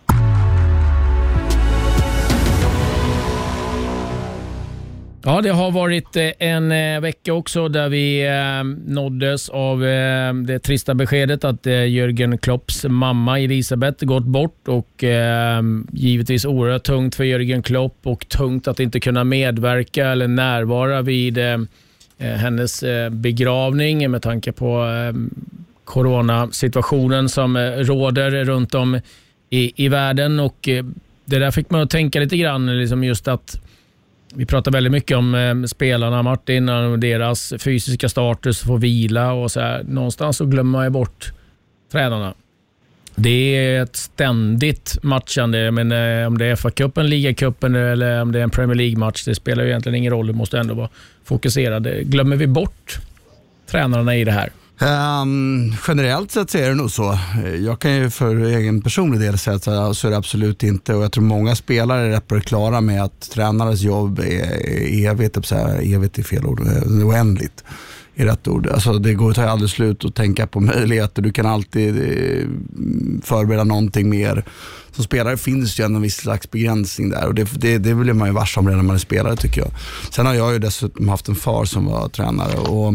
[5.28, 9.80] Ja, det har varit eh, en eh, vecka också där vi eh, nåddes av
[10.46, 15.04] det trista beskedet att Jörgen Klopps mamma Elisabeth gått bort och
[15.92, 21.38] givetvis oerhört tungt för Jörgen Klopp och tungt att inte kunna medverka eller närvara vid
[22.18, 24.86] hennes begravning med tanke på
[25.84, 29.00] coronasituationen som råder runt om
[29.50, 30.40] i, i världen.
[30.40, 30.68] Och
[31.24, 33.65] det där fick man att tänka lite grann, liksom just att
[34.34, 39.50] vi pratar väldigt mycket om eh, spelarna, Martin, och deras fysiska status, få vila och
[39.50, 39.82] så här.
[39.82, 41.32] Någonstans så glömmer man ju bort
[41.92, 42.34] tränarna.
[43.14, 48.38] Det är ett ständigt matchande, men eh, om det är FA-cupen, ligacupen eller om det
[48.38, 50.26] är en Premier League-match, det spelar ju egentligen ingen roll.
[50.26, 50.88] Du måste ändå vara
[51.24, 51.88] fokuserad.
[52.02, 52.98] Glömmer vi bort
[53.66, 54.50] tränarna i det här?
[54.80, 57.18] Um, generellt sett så är det nog så.
[57.58, 60.94] Jag kan ju för egen personlig del säga att eh, så är det absolut inte
[60.94, 65.06] och jag tror många spelare är rätt på det klara med att tränarens jobb är
[65.06, 65.52] evigt,
[65.82, 67.64] evigt är fel ord, eh, oändligt
[68.14, 68.66] är rätt ord.
[68.66, 71.22] Alltså det går att ta aldrig slut att tänka på möjligheter.
[71.22, 72.48] Du kan alltid eh,
[73.22, 74.44] förbereda någonting mer.
[74.92, 78.28] Som spelare finns ju en viss slags begränsning där och det, det, det blir man
[78.28, 79.70] ju varse om redan när man är spelare tycker jag.
[80.10, 82.94] Sen har jag ju dessutom haft en far som var tränare och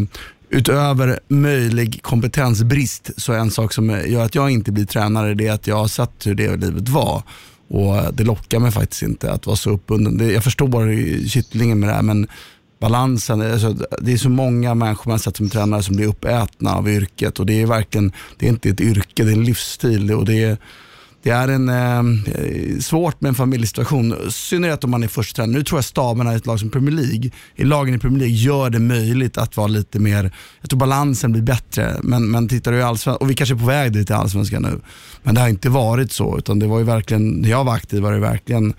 [0.52, 5.46] utöver möjlig kompetensbrist så är en sak som gör att jag inte blir tränare det
[5.46, 7.22] är att jag har sett hur det livet var.
[7.68, 10.30] Och Det lockar mig faktiskt inte att vara så uppbunden.
[10.30, 12.26] Jag förstår kittlingen med det här men
[12.80, 16.88] balansen, alltså, det är så många människor man sett som tränare som blir uppätna av
[16.88, 20.12] yrket och det är verkligen, det är inte ett yrke, det är en livsstil.
[20.12, 20.56] Och det är,
[21.22, 25.36] det är en, ehm, eh, svårt med en familjesituation, i synnerhet om man är först
[25.36, 25.58] tränare.
[25.58, 28.36] Nu tror jag staberna i ett lag som Premier League, i lagen i Premier League
[28.36, 31.96] gör det möjligt att vara lite mer, jag tror balansen blir bättre.
[32.02, 34.62] Men, men tittar du i allsvenskan, och vi kanske är på väg dit i allsvenskan
[34.62, 34.80] nu,
[35.22, 36.38] men det har inte varit så.
[36.38, 38.74] Utan det var ju verkligen, när jag var aktiv var det verkligen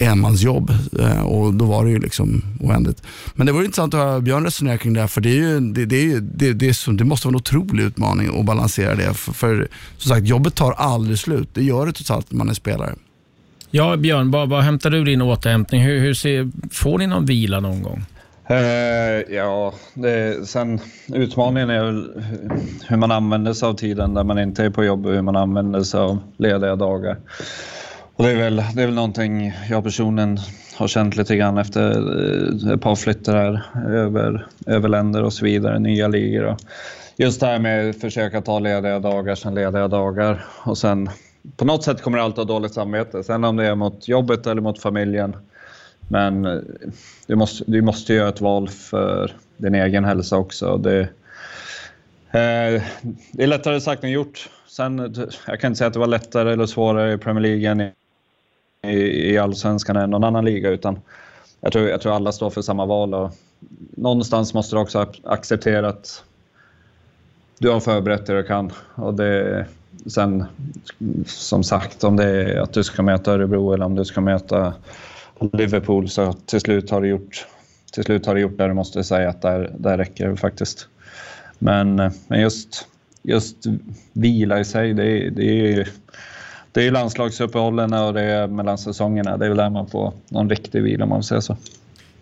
[0.00, 0.70] enmansjobb
[1.00, 3.02] eh, och då var det ju liksom oändligt.
[3.34, 5.60] Men det vore intressant att höra Björn resonera kring det här för det, är ju,
[5.60, 8.94] det, det, är, det, det, är så, det måste vara en otrolig utmaning att balansera
[8.94, 9.14] det.
[9.14, 9.68] För, för
[9.98, 11.48] som sagt, jobbet tar aldrig slut.
[11.52, 12.94] Det gör det trots allt när man är spelare.
[13.70, 15.82] Ja, Björn, vad, vad hämtar du din återhämtning?
[15.82, 18.04] Hur, hur ser, får ni någon vila någon gång?
[18.50, 22.22] Uh, ja, det, sen utmaningen är väl
[22.88, 25.36] hur man använder sig av tiden där man inte är på jobb och hur man
[25.36, 27.16] använder sig av lediga dagar.
[28.16, 30.38] Och det, är väl, det är väl någonting jag personligen
[30.76, 35.44] har känt lite grann efter eh, ett par flyttar här över, över länder och så
[35.44, 36.44] vidare, nya ligor.
[36.44, 36.58] Och
[37.16, 41.10] just det här med att försöka ta lediga dagar, sen lediga dagar och sen
[41.56, 43.24] på något sätt kommer det alltid ha dåligt samvete.
[43.24, 45.36] Sen om det är mot jobbet eller mot familjen.
[46.08, 46.58] Men eh,
[47.26, 50.76] du måste, du måste göra ett val för din egen hälsa också.
[50.76, 52.82] Det, eh,
[53.32, 54.48] det är lättare sagt än gjort.
[54.68, 57.70] Sen, eh, jag kan inte säga att det var lättare eller svårare i Premier League
[57.70, 57.92] än i,
[58.90, 60.70] i allsvenskan än någon annan liga.
[60.70, 61.00] Utan
[61.60, 63.14] jag tror, jag tror alla står för samma val.
[63.14, 63.30] Och
[63.90, 66.24] någonstans måste du också acceptera att
[67.58, 68.72] du har förberett det du kan.
[68.94, 69.66] Och det,
[70.06, 70.44] sen,
[71.26, 74.74] som sagt, om det är att du ska möta Örebro eller om du ska möta
[75.52, 77.46] Liverpool så till slut har du gjort,
[77.92, 80.88] till slut har du gjort det du måste säga att där, där räcker det faktiskt.
[81.58, 82.86] Men, eh, men just,
[83.22, 83.56] just
[84.12, 85.88] vila i sig, det, det är
[86.74, 89.36] det är landslagsuppehållen och det är mellan säsongerna.
[89.36, 91.56] Det är väl där man får någon riktig vila om man säger så.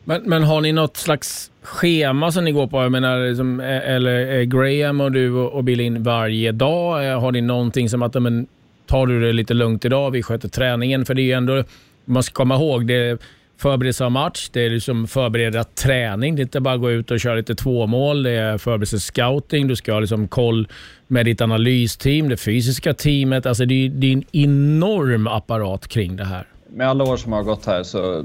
[0.04, 2.82] Men, men har ni något slags schema som ni går på?
[2.82, 7.20] Jag menar, liksom, eller är Graham och du och Bill in varje dag?
[7.20, 8.46] Har ni någonting som att, men,
[8.86, 11.04] tar du det lite lugnt idag, vi sköter träningen?
[11.04, 11.64] För det är ju ändå,
[12.04, 13.22] man ska komma ihåg, det
[13.62, 16.36] förberedelse av match, det är liksom förbereda träning.
[16.36, 18.22] Det är inte bara att gå ut och köra lite tvåmål.
[18.22, 19.68] Det är förberedelse scouting.
[19.68, 20.68] Du ska ha liksom koll
[21.06, 23.46] med ditt analysteam, det fysiska teamet.
[23.46, 26.46] Alltså det är, det är en enorm apparat kring det här.
[26.68, 28.24] Med alla år som har gått här så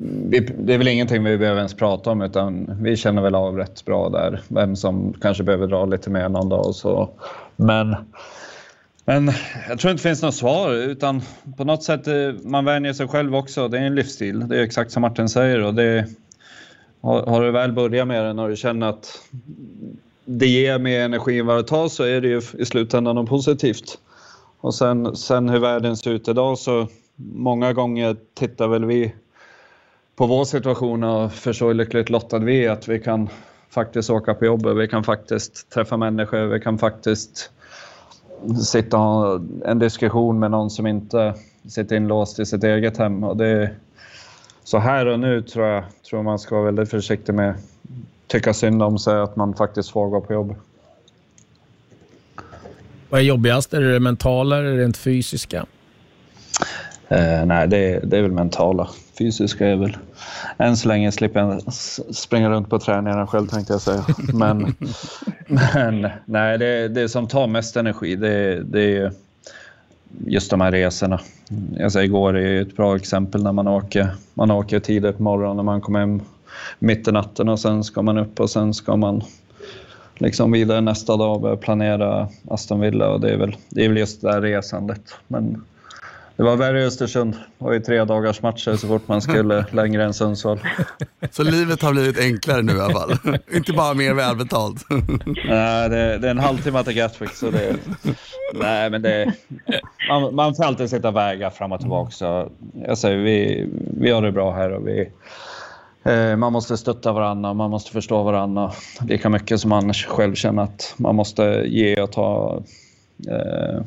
[0.00, 3.84] det är väl ingenting vi behöver ens prata om utan vi känner väl av rätt
[3.84, 7.10] bra där vem som kanske behöver dra lite mer någon dag och så.
[7.56, 7.96] Men,
[9.08, 9.32] men
[9.68, 11.22] jag tror inte det finns något svar utan
[11.56, 13.68] på något sätt eh, man vänjer sig själv också.
[13.68, 14.48] Det är en livsstil.
[14.48, 16.06] Det är exakt som Martin säger och det
[17.00, 19.20] har, har du väl börjat med det och du känner att
[20.24, 23.28] det ger mer energi än vad det tar så är det ju i slutändan något
[23.28, 23.98] positivt.
[24.60, 29.14] Och sen, sen hur världen ser ut idag så många gånger tittar väl vi
[30.16, 33.28] på vår situation och för så lyckligt lottade vi är att vi kan
[33.70, 37.50] faktiskt åka på jobbet, vi kan faktiskt träffa människor, vi kan faktiskt
[38.64, 41.34] sitta och ha en diskussion med någon som inte
[41.68, 43.24] sitter inlåst i sitt eget hem.
[43.24, 43.70] Och det,
[44.64, 47.56] så här och nu tror jag tror man ska vara väldigt försiktig med att
[48.26, 50.54] tycka synd om sig, att man faktiskt får gå på jobb.
[53.10, 53.74] Vad är jobbigast?
[53.74, 55.66] Är det det mentala eller det rent fysiska?
[57.08, 58.88] Eh, nej, det, det är väl mentala.
[59.18, 59.96] Fysiska är väl...
[60.58, 61.72] Än så länge slipper jag
[62.14, 64.04] springa runt på träningarna själv tänkte jag säga.
[64.32, 64.74] Men,
[65.46, 69.12] men nej, det, det som tar mest energi det, det är
[70.26, 71.20] just de här resorna.
[71.82, 75.62] Alltså, igår är ett bra exempel när man åker, man åker tidigt på morgonen när
[75.62, 76.20] man kommer hem
[76.78, 79.22] mitt i natten och sen ska man upp och sen ska man
[80.18, 83.88] liksom vidare nästa dag och börja planera Aston Villa och det är väl, det är
[83.88, 85.02] väl just det där resandet.
[85.26, 85.64] Men
[86.38, 87.32] det var värre i Östersund.
[87.32, 90.60] Det var ju tre dagars matcher så fort man skulle längre än Sundsvall.
[91.30, 93.18] Så livet har blivit enklare nu i alla fall?
[93.52, 94.84] Inte bara mer välbetalt?
[95.48, 97.30] nej, det, det, är en halvtimme till Gatwick.
[97.30, 97.76] Så det,
[98.54, 99.34] nej, men det,
[100.08, 102.10] man, man får alltid sitta och väga fram och tillbaka.
[102.10, 102.50] Så
[102.86, 103.68] jag säger, vi,
[104.00, 105.10] vi har det bra här och vi,
[106.04, 108.72] eh, man måste stötta varandra, man måste förstå varandra
[109.08, 112.62] lika mycket som man själv känner att man måste ge och ta.
[113.28, 113.82] Eh,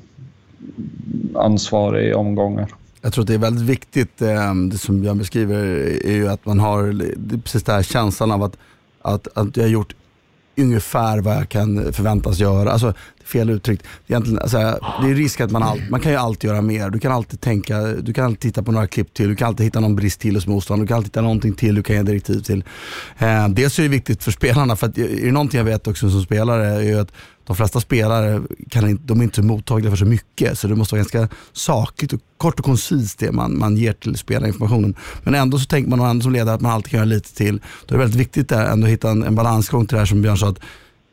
[1.36, 2.68] ansvar i omgångar.
[3.02, 5.64] Jag tror att det är väldigt viktigt, eh, det som Björn beskriver,
[6.06, 7.06] är ju att man har
[7.38, 8.58] precis den här känslan av att,
[9.02, 9.96] att, att jag har gjort
[10.58, 12.72] ungefär vad jag kan förväntas göra.
[12.72, 12.94] Alltså,
[13.32, 13.86] fel uttryckt.
[14.08, 14.58] Egentligen, alltså,
[15.02, 16.90] det är risk att man, all, man kan ju alltid göra mer.
[16.90, 19.66] Du kan alltid tänka, du kan alltid titta på några klipp till, du kan alltid
[19.66, 22.04] hitta någon brist till hos motståndaren, du kan alltid hitta någonting till du kan ge
[22.04, 22.64] direktiv till.
[23.18, 26.10] Eh, dels är det viktigt för spelarna, för att, är det någonting jag vet också
[26.10, 27.12] som spelare är ju att
[27.48, 31.02] de flesta spelare kan de är inte mottagliga för så mycket, så det måste vara
[31.02, 34.96] ganska sakligt och kort och koncist det man, man ger till spelarinformationen.
[35.24, 37.62] Men ändå så tänker man ändå som ledare att man alltid kan göra lite till.
[37.86, 40.22] Då är det väldigt viktigt att ändå hitta en, en balansgång till det här som
[40.22, 40.60] Björn sa, att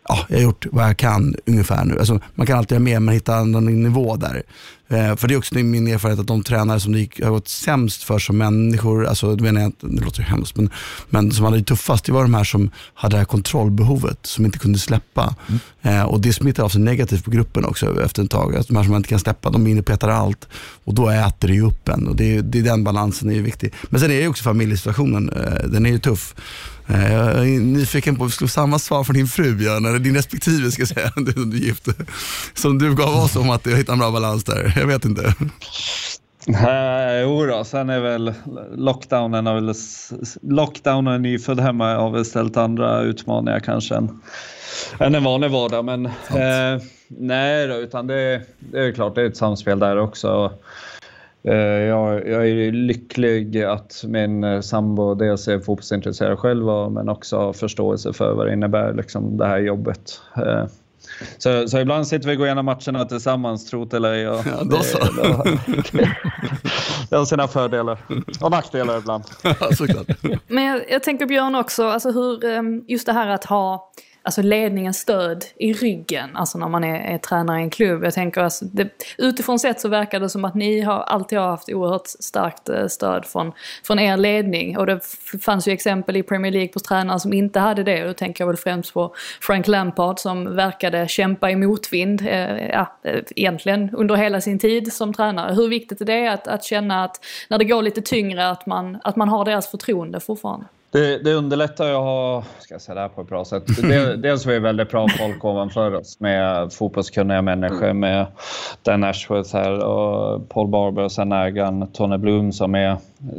[0.09, 1.99] ja, jag har gjort vad jag kan ungefär nu.
[1.99, 4.43] Alltså, man kan alltid göra mer men hitta en annan nivå där.
[4.91, 7.49] Eh, för det är också min erfarenhet att de tränare som det gick, har gått
[7.49, 10.71] sämst för som människor, alltså, det, menar jag, det låter ju hemskt, men,
[11.11, 14.45] men som hade det tuffast, det var de här som hade det här kontrollbehovet, som
[14.45, 15.35] inte kunde släppa.
[15.49, 15.61] Mm.
[15.83, 18.57] Eh, och det smittar av sig negativt på gruppen också efter ett tag.
[18.57, 20.49] Alltså, de här som man inte kan släppa, de innepetar allt
[20.85, 22.09] och då äter det ju upp en.
[22.09, 23.73] Och det, det, den balansen är viktig.
[23.91, 26.35] Men sen är det också familjesituationen, eh, den är ju tuff.
[26.91, 30.15] Eh, jag är nyfiken på, vi skulle samma svar från din fru Björn, eller din
[30.15, 31.89] respektive ska jag säga, du, du är gift.
[32.55, 34.73] Som du gav oss om att jag hittade en bra balans där.
[34.79, 35.35] Jag vet inte.
[36.47, 38.33] Nej, jodå, sen är väl
[38.77, 39.75] lockdownen, har väl,
[40.43, 44.21] lockdownen nyfödd hemma har väl ställt andra utmaningar kanske än,
[45.01, 45.85] än en vanlig vardag.
[45.85, 50.53] Men eh, nej då, utan det, det är klart det är ett samspel där också.
[51.43, 57.39] Eh, jag, jag, är lycklig att min eh, sambo dels är fotbollsintresserad själv men också
[57.39, 60.21] har förståelse för vad det innebär, liksom, det här jobbet.
[60.37, 60.65] Eh,
[61.39, 64.21] så, så ibland sitter vi och går igenom matcherna tillsammans, tro eller ej.
[64.21, 64.99] Ja, då så.
[65.93, 66.11] Det,
[67.11, 67.99] det har sina fördelar
[68.41, 69.25] och nackdelar ibland.
[69.43, 70.07] Ja, såklart.
[70.47, 72.41] Men jag, jag tänker Björn också, alltså hur,
[72.91, 73.93] just det här att ha
[74.29, 78.05] alltså ledningens stöd i ryggen, alltså när man är, är tränare i en klubb.
[78.05, 81.49] Jag tänker alltså, det, utifrån sett så verkar det som att ni har alltid har
[81.49, 83.53] haft oerhört starkt eh, stöd från,
[83.85, 84.79] från er ledning.
[84.79, 85.01] Och det
[85.43, 88.03] fanns ju exempel i Premier League på tränare som inte hade det.
[88.03, 92.69] Och då tänker jag väl främst på Frank Lampard som verkade kämpa i motvind, eh,
[92.69, 95.55] ja, eh, egentligen under hela sin tid som tränare.
[95.55, 98.99] Hur viktigt är det att, att känna att när det går lite tyngre att man,
[99.05, 100.67] att man har deras förtroende fortfarande?
[100.91, 103.63] Det, det underlättar ju att ha, ska jag säga det här på ett bra sätt.
[103.83, 108.27] Det, dels har vi väldigt bra folk ovanför oss med fotbollskunniga människor med
[108.83, 112.97] Dan Ashworth här och Paul Barber och sen ägaren Tony Bloom som är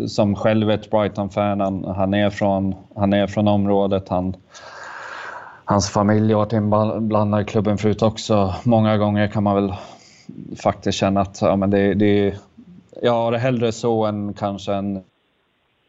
[0.07, 1.59] som själv är ett Brighton-fan.
[1.59, 4.09] Han, han, är från, han är från området.
[4.09, 4.35] Han,
[5.65, 8.55] hans familj har varit inblandad i klubben förut också.
[8.63, 9.73] Många gånger kan man väl
[10.63, 12.35] faktiskt känna att ja, men det, det,
[13.01, 15.03] jag har det hellre så än kanske en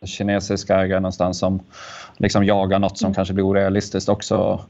[0.06, 1.60] kinesisk ägare någonstans som
[2.16, 3.14] liksom jagar något som mm.
[3.14, 4.60] kanske blir orealistiskt också.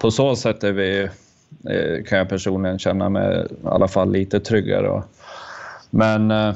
[0.00, 1.02] På så sätt är vi,
[1.70, 5.02] eh, kan jag personligen känna mig i alla fall lite tryggare.
[5.90, 6.54] Men, eh,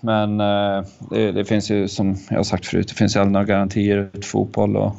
[0.00, 3.32] men eh, det, det finns ju som jag har sagt förut, det finns ju aldrig
[3.32, 4.76] några garantier i fotboll.
[4.76, 4.92] Och,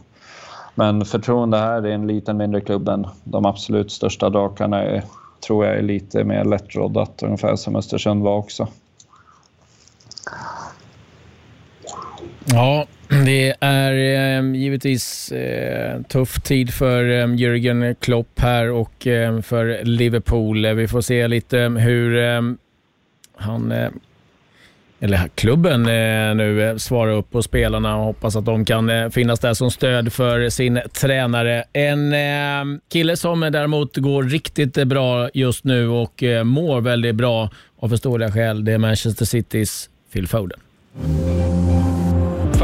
[0.76, 5.03] men förtroende här är en liten mindre klubb än de absolut största drakarna är,
[5.47, 8.68] tror jag är lite mer lättroddat, ungefär som Östersund var också.
[12.54, 12.88] Ja,
[13.26, 19.84] det är eh, givetvis eh, tuff tid för eh, Jürgen Klopp här och eh, för
[19.84, 20.68] Liverpool.
[20.68, 22.58] Vi får se lite ehm, hur ehm,
[23.38, 23.89] han, eh,
[25.00, 29.39] eller klubben eh, nu eh, svarar upp på spelarna och hoppas att de kan finnas
[29.39, 31.64] där som stöd för sin tränare.
[31.74, 37.89] En ehm, kille som däremot går riktigt bra just nu och mår väldigt bra av
[37.89, 40.60] förståeliga skäl, det är Manchester Citys Phil Foden.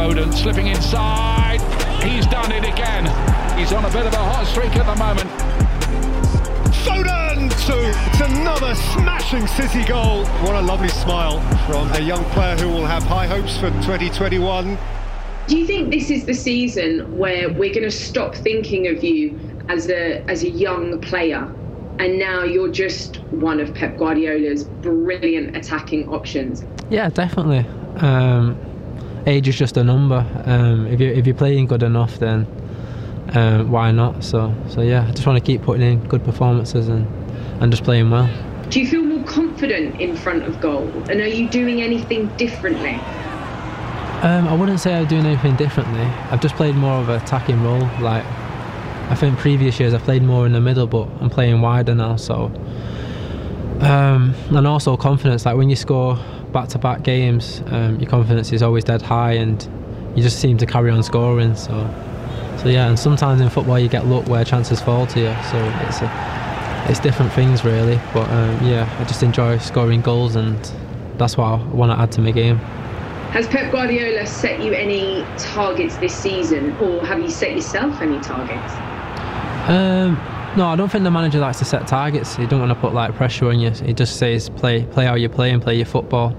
[0.01, 1.61] Foden slipping inside.
[2.03, 3.05] He's done it again.
[3.55, 5.29] He's on a bit of a hot streak at the moment.
[6.83, 10.25] Foden to it's another smashing City goal.
[10.43, 14.75] What a lovely smile from a young player who will have high hopes for 2021.
[15.45, 19.39] Do you think this is the season where we're going to stop thinking of you
[19.69, 21.43] as a as a young player
[21.99, 26.65] and now you're just one of Pep Guardiola's brilliant attacking options?
[26.89, 27.67] Yeah, definitely.
[27.97, 28.57] Um,
[29.25, 30.25] age is just a number.
[30.45, 32.47] Um, if you if you're playing good enough, then
[33.33, 34.23] um, why not?
[34.23, 37.07] So so yeah, I just want to keep putting in good performances and
[37.61, 38.29] and just playing well.
[38.69, 40.87] Do you feel more confident in front of goal?
[41.09, 42.95] And are you doing anything differently?
[44.23, 46.01] Um, I wouldn't say I'm doing anything differently.
[46.29, 47.89] I've just played more of an attacking role.
[47.99, 48.25] Like
[49.09, 52.15] I think previous years I played more in the middle, but I'm playing wider now.
[52.15, 52.51] So
[53.81, 55.45] um, and also confidence.
[55.45, 56.17] Like when you score
[56.51, 59.67] back-to-back games, um, your confidence is always dead high, and
[60.15, 61.55] you just seem to carry on scoring.
[61.55, 61.71] So,
[62.57, 62.87] so yeah.
[62.87, 65.35] And sometimes in football you get luck where chances fall to you.
[65.51, 67.99] So it's a, it's different things really.
[68.13, 70.59] But um, yeah, I just enjoy scoring goals, and
[71.17, 72.57] that's what I want to add to my game.
[73.31, 78.19] Has Pep Guardiola set you any targets this season, or have you set yourself any
[78.19, 78.73] targets?
[79.69, 80.17] Um,
[80.57, 82.35] no, I don't think the manager likes to set targets.
[82.35, 83.71] He don't want to put like pressure on you.
[83.71, 86.35] He just says play, play how you play and play your football.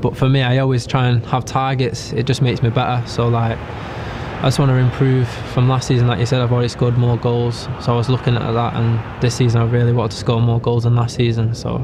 [0.00, 2.12] But for me, I always try and have targets.
[2.12, 3.06] It just makes me better.
[3.06, 6.08] So like, I just want to improve from last season.
[6.08, 7.68] Like you said, I've already scored more goals.
[7.80, 10.60] So I was looking at that, and this season I really wanted to score more
[10.60, 11.54] goals than last season.
[11.54, 11.76] So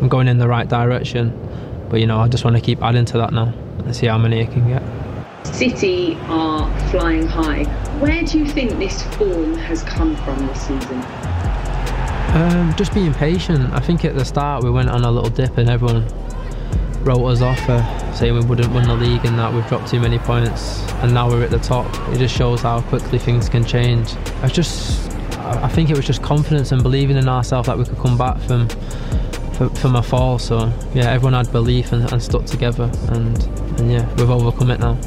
[0.00, 1.32] I'm going in the right direction.
[1.90, 4.18] But you know, I just want to keep adding to that now and see how
[4.18, 4.82] many I can get.
[5.46, 7.64] City are flying high.
[8.00, 11.02] Where do you think this form has come from this season?
[12.34, 13.72] Um, just being patient.
[13.72, 16.06] I think at the start we went on a little dip and everyone
[17.04, 17.82] wrote us off for
[18.14, 21.26] saying we wouldn't win the league and that we've dropped too many points and now
[21.26, 21.86] we're at the top.
[22.10, 24.12] It just shows how quickly things can change.
[24.42, 27.98] I just, I think it was just confidence and believing in ourselves that we could
[27.98, 28.68] come back from
[29.76, 30.38] from a fall.
[30.38, 33.42] So yeah, everyone had belief and, and stuck together and,
[33.80, 34.98] and yeah, we've overcome it now.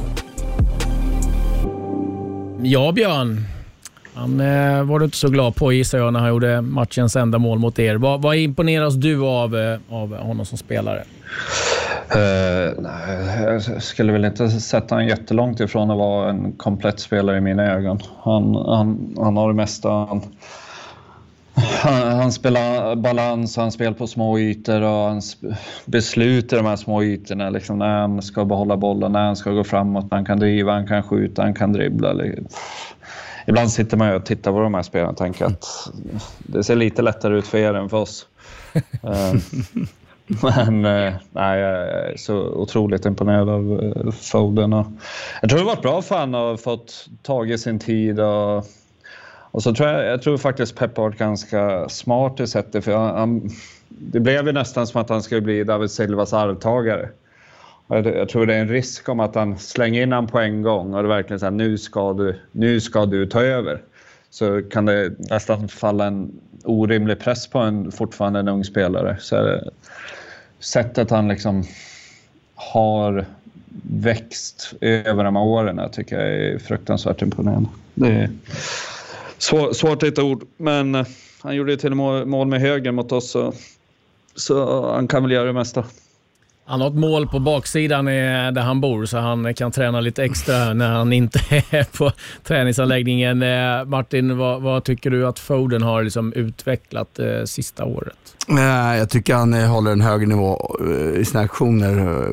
[2.63, 3.45] Ja, Björn.
[4.13, 7.37] Han eh, var du inte så glad på gissar jag när han gjorde matchens enda
[7.37, 7.95] mål mot er.
[7.95, 11.03] Vad, vad imponeras du av, eh, av honom som spelare?
[12.15, 17.37] Uh, nej, jag skulle väl inte sätta honom jättelångt ifrån att vara en komplett spelare
[17.37, 17.99] i mina ögon.
[18.23, 19.89] Han, han, han har det mesta.
[19.89, 20.21] Han,
[21.59, 25.37] han, han spelar balans, han spelar på små ytor och hans
[25.85, 27.49] beslut i de här små ytorna.
[27.49, 30.87] Liksom när han ska behålla bollen, när han ska gå framåt, han kan driva, han
[30.87, 32.13] kan skjuta, han kan dribbla.
[33.47, 35.65] Ibland sitter man och tittar på de här spelarna och tänker att
[36.37, 38.27] det ser lite lättare ut för er än för oss.
[39.03, 39.33] Eh,
[40.41, 44.71] men eh, nej, jag är så otroligt imponerad av eh, Foden.
[45.41, 48.19] Jag tror det har varit bra för honom att ha fått tag i sin tid
[48.19, 48.65] och
[49.51, 52.85] och så tror jag, jag tror faktiskt Pep har varit ganska smart i sättet.
[52.85, 53.49] För han, han,
[53.87, 57.09] det blev ju nästan som att han skulle bli David Silvas arvtagare.
[57.87, 60.61] Jag, jag tror det är en risk om att han slänger in han på en
[60.61, 63.81] gång och det är verkligen säger nu ska du, nu ska du ta över.
[64.29, 66.31] Så kan det nästan falla en
[66.63, 69.17] orimlig press på en fortfarande en ung spelare.
[69.19, 69.69] Så det,
[70.59, 71.63] sättet han liksom
[72.55, 73.25] har
[73.91, 77.69] växt över de här åren jag tycker jag är fruktansvärt imponerande.
[77.93, 78.29] Det är
[79.39, 81.05] svår, svårt att hitta ord, men eh,
[81.41, 83.53] han gjorde ju till och med mål med höger mot oss så,
[84.35, 85.85] så eh, han kan väl göra det mesta.
[86.69, 90.73] Han har ett mål på baksidan där han bor, så han kan träna lite extra
[90.73, 91.39] när han inte
[91.69, 92.11] är på
[92.43, 93.43] träningsanläggningen.
[93.43, 98.15] Eh, Martin, vad, vad tycker du att Foden har liksom utvecklat eh, sista året?
[98.97, 102.25] Jag tycker han eh, håller en högre nivå eh, i sina aktioner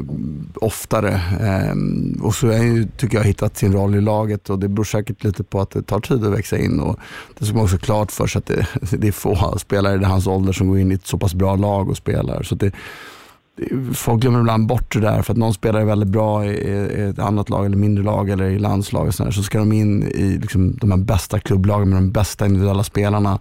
[0.55, 1.21] oftare.
[1.41, 5.25] Ehm, och så är, tycker jag hittat sin roll i laget och det beror säkert
[5.25, 6.81] lite på att det tar tid att växa in.
[6.81, 6.99] Och
[7.39, 8.67] det ska man också klart för sig att det,
[8.97, 11.57] det är få spelare i hans ålder som går in i ett så pass bra
[11.57, 12.43] lag och spelar.
[12.43, 12.73] Så det,
[13.95, 17.19] folk glömmer ibland bort det där för att någon spelar väldigt bra i, i ett
[17.19, 19.31] annat lag eller mindre lag eller i landslag och sådär.
[19.31, 23.39] så ska de in i liksom, de här bästa klubblagen med de bästa individuella spelarna.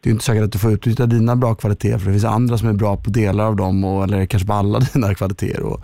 [0.00, 2.58] Det är inte säkert att du får utnyttja dina bra kvaliteter för det finns andra
[2.58, 5.62] som är bra på delar av dem och, eller kanske på alla dina kvaliteter.
[5.62, 5.80] Och,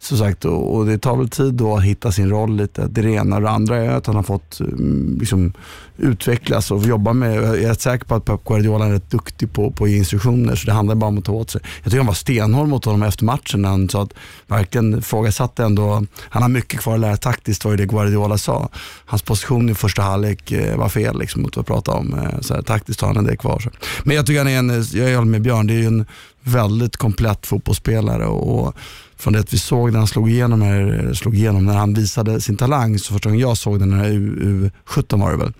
[0.00, 2.86] som sagt, och, det tar väl tid då att hitta sin roll lite.
[2.86, 5.52] Det ena och det andra är att han har fått mm, liksom,
[5.96, 7.36] utvecklas och jobba med.
[7.36, 9.96] Jag är rätt säker på att Pep Guardiola är rätt duktig på, på att ge
[9.96, 11.60] instruktioner så det handlar bara om att ta åt sig.
[11.82, 14.14] Jag tycker han var stenhård mot honom efter matchen när han sa att
[14.46, 16.04] verkligen ifrågasatte ändå.
[16.20, 18.68] Han har mycket kvar att lära taktiskt var ju det Guardiola sa.
[19.04, 22.14] Hans position i första halvlek eh, var fel liksom, mot vad jag pratade om.
[22.14, 23.58] Eh, så här, taktiskt har han en del kvar.
[23.58, 23.70] Så.
[24.04, 26.06] Men jag tycker han är en, jag håller med Björn, det är ju en
[26.42, 28.26] väldigt komplett fotbollsspelare.
[28.26, 28.74] och
[29.18, 31.94] från det att vi såg när han slog igenom, här, eh, slog igenom när han
[31.94, 35.52] visade sin talang, så första gången jag såg den, när U17 var det väl,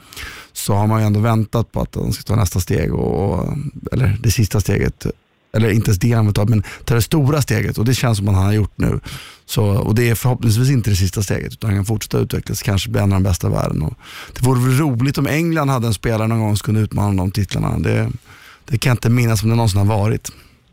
[0.53, 3.57] så har man ju ändå väntat på att han ska ta nästa steg, och,
[3.93, 5.07] eller det sista steget.
[5.53, 8.19] Eller inte ens det han vill ta, men ta det stora steget och det känns
[8.19, 9.01] som att han har gjort nu.
[9.47, 12.91] Så, och det är förhoppningsvis inte det sista steget utan han kan fortsätta utvecklas, kanske
[12.91, 13.83] bli en av de bästa i världen.
[13.83, 13.95] Och
[14.33, 17.31] det vore väl roligt om England hade en spelare någon gång som kunde utmana de
[17.31, 17.79] titlarna.
[17.79, 18.11] Det,
[18.65, 20.33] det kan jag inte minnas om det någonsin har varit.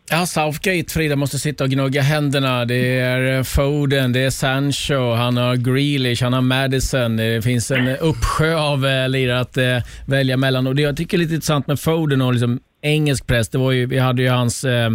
[0.09, 2.65] Ja, Southgate, Frida, måste sitta och gnugga händerna.
[2.65, 7.17] Det är Foden, det är Sancho, han har Grealish, han har Madison.
[7.17, 10.67] Det finns en uppsjö av eh, lirare att eh, välja mellan.
[10.67, 13.71] Och Det jag tycker är lite intressant med Foden och liksom engelsk press, det var
[13.71, 14.91] ju, vi hade ju hans, eh,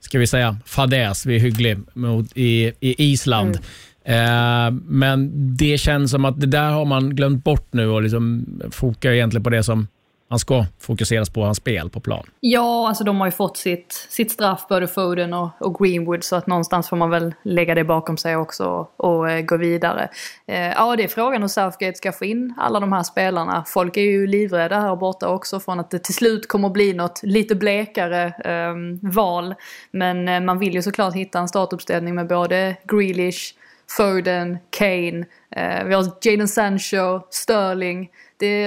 [0.00, 3.58] ska vi säga, fadäs, vi är hygglig, mot, i, i Island.
[4.04, 4.66] Mm.
[4.66, 8.46] Eh, men det känns som att det där har man glömt bort nu och liksom
[8.70, 9.86] fokar egentligen på det som
[10.34, 12.26] han ska fokuseras på hans spel på plan.
[12.40, 16.36] Ja, alltså de har ju fått sitt, sitt straff, både Foden och, och Greenwood, så
[16.36, 20.08] att någonstans får man väl lägga det bakom sig också och, och eh, gå vidare.
[20.46, 23.64] Eh, ja, det är frågan hur Southgate ska få in alla de här spelarna.
[23.66, 27.20] Folk är ju livrädda här borta också från att det till slut kommer bli något
[27.22, 28.74] lite blekare eh,
[29.12, 29.54] val.
[29.90, 33.54] Men eh, man vill ju såklart hitta en startuppställning med både Grealish,
[33.96, 35.24] Foden, Kane,
[35.56, 38.08] eh, vi har Jadon Sancho, Sterling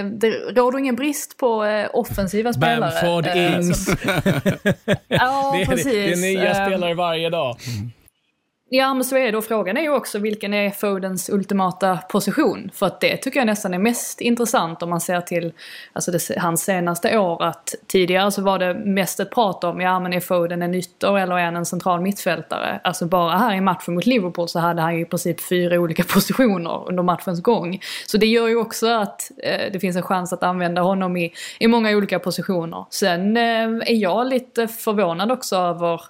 [0.03, 2.79] det, det råder ingen brist på eh, offensiva spelare.
[2.79, 3.87] Bamford, eh, Ings.
[5.07, 5.93] ja, det, är, precis.
[5.93, 7.57] det är nya eh, spelare varje dag.
[7.67, 7.91] Mm.
[8.69, 12.71] Ja men så är det och frågan är ju också vilken är Fodens ultimata position?
[12.73, 15.53] För att det tycker jag nästan är mest intressant om man ser till
[15.93, 17.43] alltså det, hans senaste år.
[17.43, 21.17] Att tidigare så var det mest ett prat om, ja men är Foden en ytter
[21.17, 22.79] eller är han en central mittfältare?
[22.83, 26.03] Alltså bara här i matchen mot Liverpool så hade han ju i princip fyra olika
[26.13, 27.79] positioner under matchens gång.
[28.05, 31.33] Så det gör ju också att eh, det finns en chans att använda honom i,
[31.59, 32.85] i många olika positioner.
[32.89, 33.43] Sen eh,
[33.85, 36.01] är jag lite förvånad också över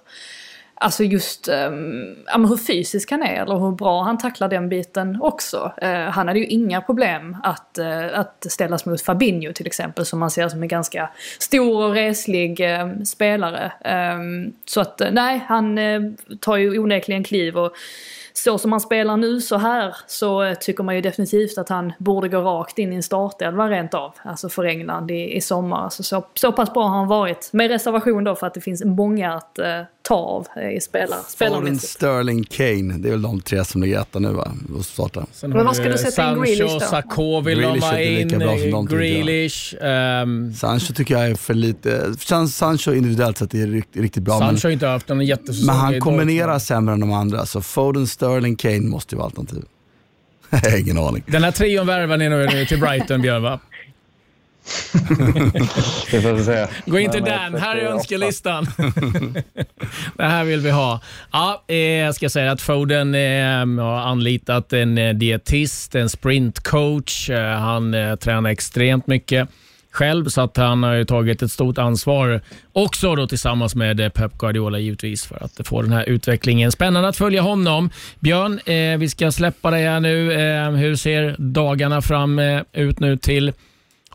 [0.80, 5.72] Alltså just um, hur fysisk han är eller hur bra han tacklar den biten också.
[5.82, 10.18] Uh, han hade ju inga problem att, uh, att ställas mot Fabinho till exempel som
[10.18, 13.72] man ser som en ganska stor och reslig uh, spelare.
[14.14, 15.78] Um, så att uh, nej, han
[16.40, 17.72] tar ju onekligen kliv och
[18.32, 22.28] så som han spelar nu så här så tycker man ju definitivt att han borde
[22.28, 24.14] gå rakt in i en startelva rent av.
[24.22, 25.84] Alltså för England i, i sommar.
[25.84, 27.50] Alltså så, så pass bra har han varit.
[27.52, 31.18] Med reservation då för att det finns många att uh, ta av eh, i spelar,
[31.38, 32.98] Foden, Sterling, Kane.
[32.98, 34.52] Det är väl de tre som ligger etta nu va?
[34.78, 35.26] Och starta.
[35.42, 36.80] Men vad ska du sätta in Grealish då?
[36.80, 38.28] Sarko vill de ha in,
[38.90, 39.74] Grealish.
[39.82, 40.54] Um...
[40.54, 42.14] Sancho tycker jag är för lite...
[42.48, 44.38] Sancho individuellt sett är riktigt, riktigt bra.
[44.38, 47.46] Sancho har inte haft en jättesäsong Men han kombinerar sämre än de andra.
[47.46, 49.64] Så Foden, Sterling, Kane måste ju vara alternativ.
[50.78, 51.22] Ingen aning.
[51.26, 53.60] Den här trion värvar ni nu till Brighton, Björn va?
[56.10, 56.68] det får säga.
[56.86, 58.66] Gå in till Dan, här är önskelistan.
[60.16, 61.00] det här vill vi ha.
[61.32, 67.30] Ja, eh, jag ska säga att Foden eh, har anlitat en eh, dietist, en sprintcoach.
[67.58, 69.48] Han tränar extremt mycket
[69.90, 72.40] själv, så att han har ju tagit ett stort ansvar
[72.72, 76.72] också då tillsammans med eh, Pep Guardiola givetvis för att få den här utvecklingen.
[76.72, 77.90] Spännande att följa honom.
[78.20, 80.32] Björn, eh, vi ska släppa dig här nu.
[80.32, 83.52] Eh, hur ser dagarna fram eh, ut nu till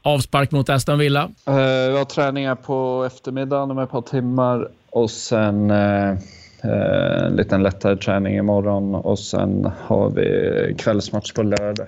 [0.04, 1.22] avspark mot Aston Villa?
[1.48, 1.54] Eh,
[1.92, 6.18] vi har träningar på eftermiddagen om ett par timmar och sen eh,
[6.64, 11.88] en liten lättare träning imorgon och sen har vi kvällsmatch på lördag.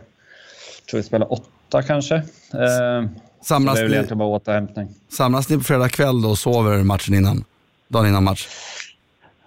[0.80, 2.16] Jag tror vi spelar åtta kanske.
[2.16, 3.06] Eh,
[3.42, 4.88] Samlas det är väl ni- egentligen bara återhämtning.
[5.10, 7.44] Samlas ni på fredag kväll då och sover matchen innan?
[7.88, 8.48] Dagen innan match?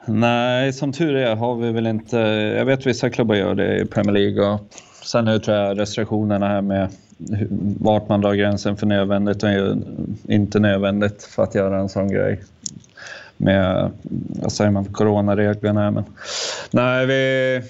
[0.06, 2.16] Nej, som tur är har vi väl inte...
[2.56, 4.50] Jag vet vissa klubbar gör det i Premier League.
[4.54, 4.60] Och
[5.04, 6.88] sen nu tror jag restriktionerna här med
[7.80, 9.50] vart man drar gränsen för nödvändigt och
[10.28, 12.40] inte nödvändigt för att göra en sån grej.
[13.36, 13.90] Med,
[14.42, 15.90] vad säger man, coronareglerna.
[15.90, 16.04] Men,
[16.70, 17.62] nej, vi,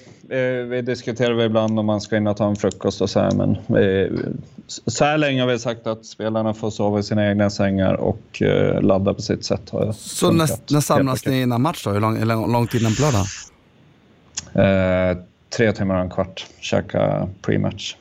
[0.62, 3.57] vi, diskuterar ibland om man ska in och ta en frukost och så här, men
[3.66, 4.11] vi,
[4.66, 8.42] så här länge har vi sagt att spelarna får sova i sina egna sängar och
[8.42, 9.70] eh, ladda på sitt sätt.
[9.70, 11.90] Har Så när, när samlas ni innan match då?
[11.90, 13.26] Hur lång, hur lång tid innan på lördag?
[15.11, 15.18] Eh,
[15.57, 17.96] tre timmar och en kvart, käka pre-match.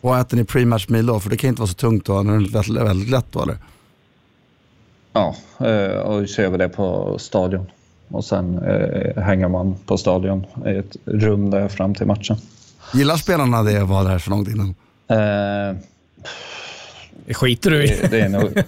[0.00, 1.20] Och äter ni pre-match meal då?
[1.20, 3.42] För det kan inte vara så tungt då, när det är väldigt, väldigt lätt då
[3.42, 3.56] eller?
[5.12, 7.66] Ja, eh, och så gör vi det på stadion.
[8.08, 12.36] Och sen eh, hänger man på stadion i ett rum där fram till matchen.
[12.94, 14.74] Gillar spelarna det att vara där så långt innan?
[15.08, 15.76] Eh,
[17.30, 17.86] det skiter du i.
[17.86, 18.50] Det, det är nog...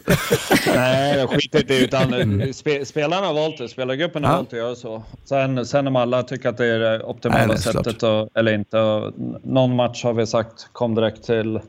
[0.74, 3.68] Nej, jag skiter inte i utan spe, spelarna har valt det.
[3.68, 4.36] Spelargruppen har Ja.
[4.36, 5.02] valt att göra så.
[5.24, 8.78] Sen, sen om alla tycker att det är det optimala Nej, sättet och, eller inte.
[8.78, 11.60] Och någon match har vi sagt kom direkt till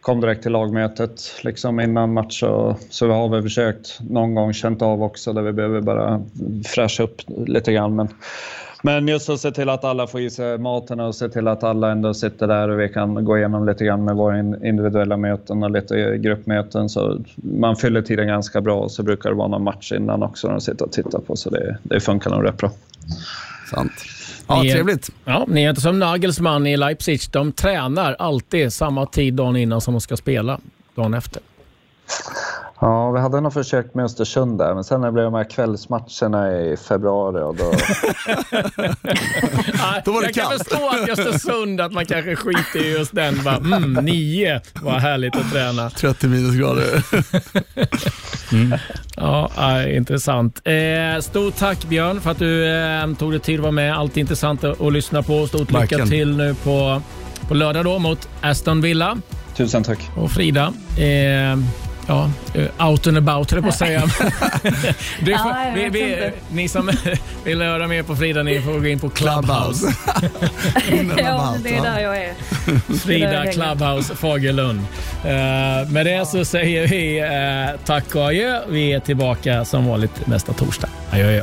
[0.00, 2.42] kom direkt till lagmötet liksom innan match.
[2.42, 6.22] Och, så vi har väl försökt någon gång känt av också där vi behöver bara
[6.66, 7.16] fräscha upp
[7.46, 7.96] lite grann.
[7.96, 8.08] Men,
[8.86, 11.62] men just att se till att alla får i sig maten och se till att
[11.64, 15.16] alla ändå sitter där och vi kan gå igenom lite grann med våra in- individuella
[15.16, 16.88] möten och lite gruppmöten.
[16.88, 20.46] Så man fyller tiden ganska bra och så brukar det vara någon match innan också
[20.46, 21.36] när de sitter och tittar på.
[21.36, 22.70] Så det, det funkar nog rätt bra.
[23.70, 23.92] Sant.
[24.48, 25.10] Ja, Ni är- trevligt.
[25.24, 27.20] Ja, ni är inte som Nagelsmann i Leipzig.
[27.32, 30.60] De tränar alltid samma tid dagen innan som de ska spela
[30.94, 31.42] dagen efter.
[32.80, 35.50] Ja, vi hade nog försökt med Östersund där, men sen när det blev de här
[35.50, 37.64] kvällsmatcherna i februari och då...
[40.04, 40.68] Då var det jag kan kallt.
[40.68, 43.44] förstå att Östersund att man kanske skiter i just den.
[43.44, 45.90] Bara, mm, nio, vad härligt att träna.
[45.90, 47.02] 30 minusgrader.
[49.16, 50.60] Ja, äh, intressant.
[50.64, 53.98] Eh, stort tack Björn för att du eh, tog dig tid att vara med.
[53.98, 55.46] Alltid intressant att, att lyssna på.
[55.46, 56.08] Stort lycka Verkligen.
[56.08, 57.02] till nu på,
[57.48, 59.18] på lördag då mot Aston Villa.
[59.56, 59.98] Tusen tack.
[60.16, 60.72] Och Frida.
[60.98, 61.58] Eh,
[62.06, 64.02] ja, eh, out and about höll jag på att säga.
[65.20, 66.90] du Ja, får, jag vi, vi, ni som
[67.44, 69.86] vill höra mer på Frida, ni får gå in på Clubhouse.
[71.18, 72.34] ja, det är där jag är.
[72.98, 73.52] Frida.
[73.52, 74.80] Clubhouse Fagerlund.
[75.24, 78.60] Eh, med det så säger vi eh, tack och adjö.
[78.68, 80.88] Vi är tillbaka som vanligt nästa torsdag.
[81.10, 81.42] Adjö, adjö.